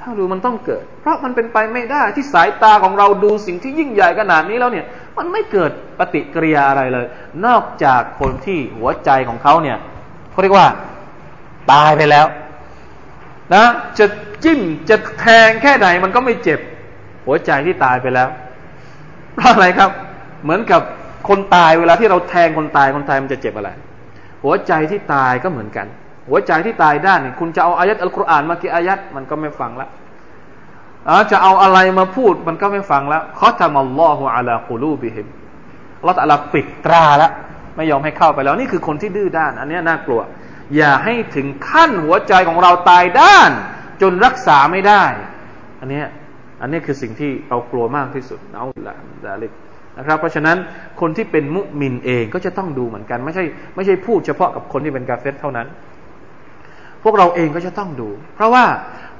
[0.00, 4.86] ถ้าดูมันต้องเกิด เพราะมันเป็นไปไม่ได้ที่สายตาของเราดูสิ่งที่ยิ่งใหญ่ขนาดนี้แล้วเนี่ย
[5.18, 7.06] มันไม่เกิดปฏิกิริยาอะไรเลย
[7.46, 9.78] นอกจากคนที่หัวใจของเขาเนี่ย
[10.30, 10.68] เขาเรียกว่า
[11.72, 12.26] ตายไปแล้ว
[13.54, 13.64] นะ
[13.98, 14.06] จะ
[14.44, 16.60] จิ้มจะแทงแค่ไหนมันก็ไม่เจ็บ
[17.26, 18.28] หัวใจที่ตายไปแล้ว
[19.36, 19.90] เพราะอะไรครับ
[20.42, 20.82] เหมือนกับ
[21.28, 23.70] คนตายเวลาที่เราแทงคนตายคนตายมันจะเจ็บอะไร
[24.44, 25.86] หัวใจที่ตายก็เหมือนกัน
[26.28, 29.88] หัวใจที่ตายด้านนี่คุณจะเอาอายัดอัลกุรอานมากี่อายัดมันก็ไม่ฟังละ
[31.30, 35.26] จะเอาอะไรมาพูดมันก็ไม่ฟังและขอทำอัลลอฮฺอัลากุลูบิฮิม
[35.98, 37.28] อัลลอฮฺอัลาปิดตราละ
[37.76, 40.20] ไม่ยอมให้เข้าไปแล้วนี่คือคนที่ดื้อด้าน อันนี้น่ากลัว
[40.76, 43.50] อย่าให้ถึงขั้นหัวใจของเราตายด้าน
[44.02, 45.04] จนรักษาไม่ได้
[45.80, 46.02] อันนี้
[46.60, 48.94] อันนี้คือสิ่งที่เรากลัวมากที่สุดเอาละ
[49.26, 49.52] ดาลิก
[49.98, 50.56] นะครับ เพราะฉะนั้น
[51.00, 53.44] คนที่เป็นมุมินเองก็จะต้องดูเหมือนกัน ไม่ใช่
[53.74, 55.66] ไม่ใช่พูดเฉพาะกับคนที่เป็นกาเฟตเท่านั้น
[57.04, 58.64] พวกเราเองก็จะต้องดู เพราะว่า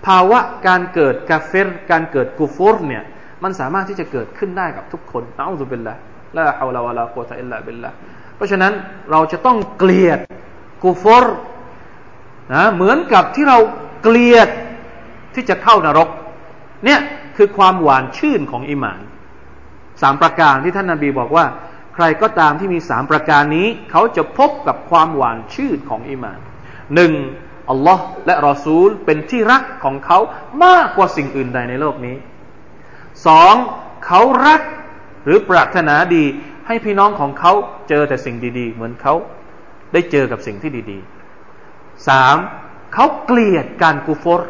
[0.07, 3.05] ภาวะการเกิดกาเฟตการเกิดกูฟอร์เนี่ย
[3.42, 5.94] มันสามารถที่จะเกิดขึ้นได้กับทุกคนเอาสุเป็นละ
[6.36, 7.90] ลาฮาวลาวะลาโคตะอิลลาบิลละ
[8.36, 8.72] เพราะฉะนั้น
[9.11, 10.18] เราจะต้องเกลียด
[10.82, 11.24] กูฟร
[12.55, 13.59] นะเหมือนกับที่เรา
[14.03, 14.48] เกลียด
[15.34, 16.09] ที่จะเข้านรก
[16.84, 17.00] เนี่ย
[17.36, 19.00] คือความหวานชื่นของอิมาน
[20.03, 21.44] สามประการที่ท่านนาบีบอกว่า
[21.94, 26.38] ใครก็ตามที่มีสามประการนี้ เขาจะพบกับความหวานชื่นของอิมาน
[26.94, 27.12] หนึ่ง
[27.72, 30.20] อัลลอฮ์และรอซูลเป็นที่รักของเขา
[30.65, 32.15] มากกว่าสิ่งอื่นใดในโลกนี้
[33.28, 33.53] สอง
[34.05, 34.61] เขารัก
[35.26, 36.24] หรือปรารถนาดี
[36.68, 37.53] ให้พี่น้องของเขา
[37.89, 39.13] เจอแต่สิ่งดีๆ เหมือนเขา
[39.93, 42.38] ได้เจอกับสิ่งที่ดีๆสาม
[42.93, 44.41] เขาเกลียดการกูฟร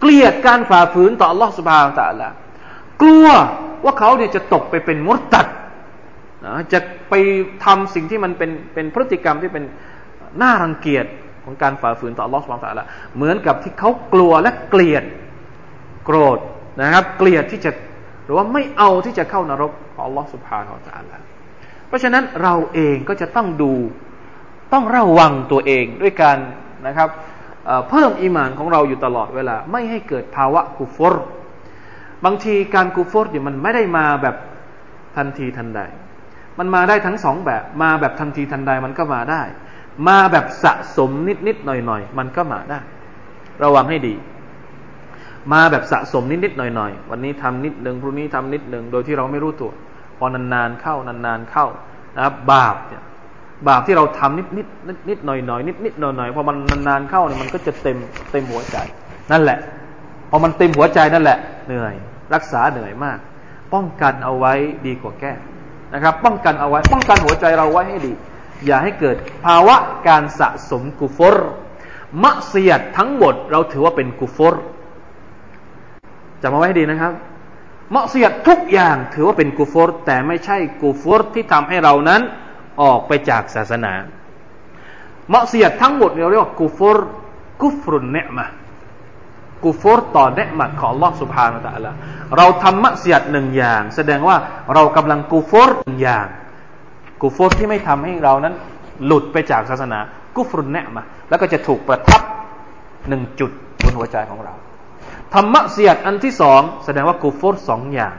[0.00, 2.28] เกลียดการฝ่าฝืนต่อ Allah سبحانه และ تعالى
[3.02, 3.26] กลัว
[3.84, 5.46] ว่าเขาเนี่ยจะตกไปเป็นมุตตัด
[6.46, 6.78] นะจะ
[7.10, 7.14] ไป
[7.64, 9.64] ทำสิ่งที่มันเป็นเป็นพฤติกรรมที่เป็น
[10.42, 11.06] น่ารังเกียจ
[11.45, 15.03] ของการฝ่าฝืนต่ออัลลอฮ์สุบฮานะละเหมือนกับที่เขากลัวและเกลียด
[16.05, 16.39] โกรธ
[16.81, 17.71] นะครับ เกลียดที่จะ
[18.25, 21.17] หรือว่าไม่เอาที่จะเข้านรกของอัลลอฮ์สุบฮานตะละ
[21.87, 23.73] เพราะฉะนั้นเราเองก็จะต้องดู
[24.73, 26.37] ต้องระวังตัวเองด้วยการ
[26.87, 27.09] นะครับ
[27.89, 31.25] เพิ่มอีมานของเราอยู่ตลอดเวลา ไม่ให้เกิดภาวะกูฟอร์
[32.25, 34.35] บางทีการกูฟอร์เนี่ยมันไม่ได้มาแบบ
[35.17, 35.81] ทันทีทันใด
[36.59, 39.41] มันมาได้ทั้งสองแบบ มาแบบทันทีทันใดมันก็มาได้
[40.07, 42.79] มาแบบสะสมนิดนิดหน่อยหน่อยมันก็มาได้
[43.63, 44.15] ระวังให้ดี
[45.53, 49.71] มาแบบสะสมนิดนิดหน่อยหน่อยวันนี้ทำนิดหนึ่งพรุ่งนี้ทำนิดหนึ่งโดยที่เราไม่รู้ตัว
[50.17, 51.65] พอนานๆเข้านานๆเข้า
[52.15, 53.03] นะครับ บาปเนี่ย
[53.67, 57.97] บาปที่เราทำนิดนิดนิดนิดหน่อยหน่อยนิดนิดหน่อยหน่อยพอมันนานๆเข้าเนี่ยมันก็จะเต็ม
[58.31, 58.77] เต็มหัวใจ
[59.31, 59.59] นั่นแหละ
[60.29, 61.37] พอมันเต็มหัวใจนั่นแหละ
[61.67, 61.93] เหนื่อย
[62.33, 63.17] รักษาเหนื่อยมาก
[63.73, 64.53] ป้องกันเอาไว้
[64.87, 65.33] ดีกว่าแก้
[65.93, 68.13] นะครับ ป้องกันเอาไว้ ป้องกันหัวใจเราไว้ให้ดี
[68.66, 69.76] อย่าให้เกิดภาวะ
[70.08, 71.36] การสะสมกุฟร
[72.22, 74.54] มัเสียดทั้งหมดเราถือว่าเป็นกุฟร
[76.42, 77.12] จำเอาไว้ให้ดีนะครับ
[77.94, 82.20] มัเสียดทุกอย่างถือว่าเป็นกุฟรแต่ไม่ใช่กุฟรที่ทำให้เรานั้น
[82.82, 83.92] ออกไปจากศาสนา
[85.32, 86.98] มัเสียดทั้งหมดเราเรียกว่ากุฟร
[87.60, 88.48] กุฟรุนเนมะ
[89.64, 91.92] กุฟรต่อเนมะของ Allah سبحانه และ تعالى
[92.36, 94.36] เราทำมัเสียดหนึ่งอย่าง แสดงว่า
[94.74, 96.26] เรากำลังกุฟรหนึ่งอย่าง
[97.21, 98.53] กุฟรที่ไม่ทำให้เรานั้น
[99.05, 99.99] หลุดไปจากศาสนา
[100.35, 102.21] กุฟรุนเนมะแล้วก็จะถูกประทับ
[103.09, 103.51] หนึ่งจุด
[103.83, 104.53] บนหัวใจของเรา
[105.33, 108.15] ธรรมะเสียดอันที่สองแสดงว่ากุฟรสองอย่าง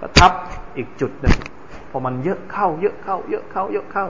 [0.00, 0.32] ประทับ
[0.76, 1.36] อีกจุดหนึ่ง
[1.90, 4.06] พอมันเยอะเข้า เยอะเข้า เยอะเข้า เยอะเข้า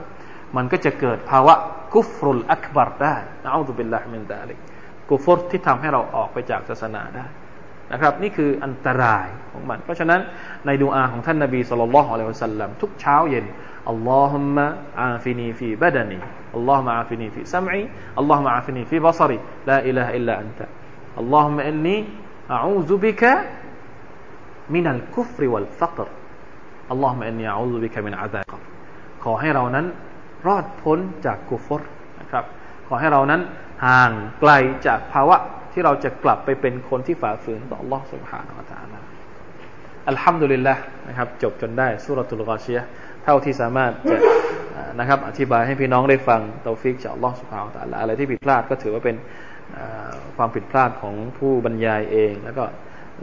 [0.57, 1.55] มันก็จะเกิดภาวะ
[1.95, 4.59] กุฟรุลอักบารได้นะอัลลอฮฺบิลลาฮิมินตาลิก
[5.11, 7.27] กุฟรที่ทำให้เราออกไปจากศาสนาได้
[7.93, 10.21] นะครับ นี่คืออันตรายของมัน เพราะฉะนั้น
[10.67, 13.45] ในดูอาของท่านนบีสุลต่านละฮ์อะลัยฮิวสัลลัมทุกเช้าเย็น
[13.90, 14.66] อัลลอฮุมะ
[15.02, 16.20] อาฟินีฟีบดานี
[16.56, 17.82] อัลลอฮุมะอาฟินีฟีซัมอี
[18.18, 19.38] อัลลอฮุมะอาฟินีฟีบัซรี
[19.70, 20.66] ลาอิลาฮะอิลลาอันตะ
[21.20, 21.96] อัลลอฮุมะอินนี
[22.54, 23.32] อาอูซุบิกะ
[24.74, 26.08] มินัลกุฟรวัลฟักร
[26.92, 28.62] อัลลอฮฺมะอินนีอูซุบิกะมินอาซาบ
[29.24, 29.86] ขอให้เรานั้น
[30.48, 31.82] รอดพ้นจากกุฟร
[32.20, 32.46] นะครับ
[32.88, 33.42] ขอให้เรานั้น
[33.86, 34.52] ห่างไกล
[34.88, 35.38] จากภาวะ
[35.72, 39.00] ที่เราจะกลับไปเป็นคนที่ฝ่าฝืนต่อ Allah سبحانه และ تعالى
[40.10, 40.76] อัลฮัมดุลิลละ
[41.08, 44.18] นะครับ จบจนได้สุรตุลกอชียเ ท่าที่สามารถจะ
[45.00, 49.16] นะครับ อธิบายให้พี่น้องได้ฟังเตาฟิกจาก Allah سبحانه และ تعالى อะไรที่ผิดพลาดก็ถือว่าเป็น
[50.38, 52.64] ความผิดพลาดของผู้บรรยายเองแล้วก็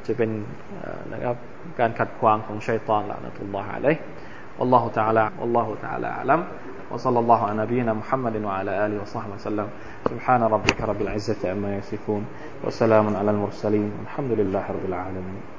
[0.07, 0.31] จะเป็น
[1.13, 1.37] นะครับ
[1.81, 3.97] การขัดขวางของชัยตอนละนะทุลลอฮ์อะลัย
[4.59, 6.41] والله تعالى والله تعالى أعلم
[6.91, 9.69] وصلى الله على نبينا محمد وعلى آله وصحبه وسلم
[10.11, 12.23] سبحان ربك رب العزة عما يصفون
[12.65, 15.54] وسلام على المرسلين والحمد لله رب العالمين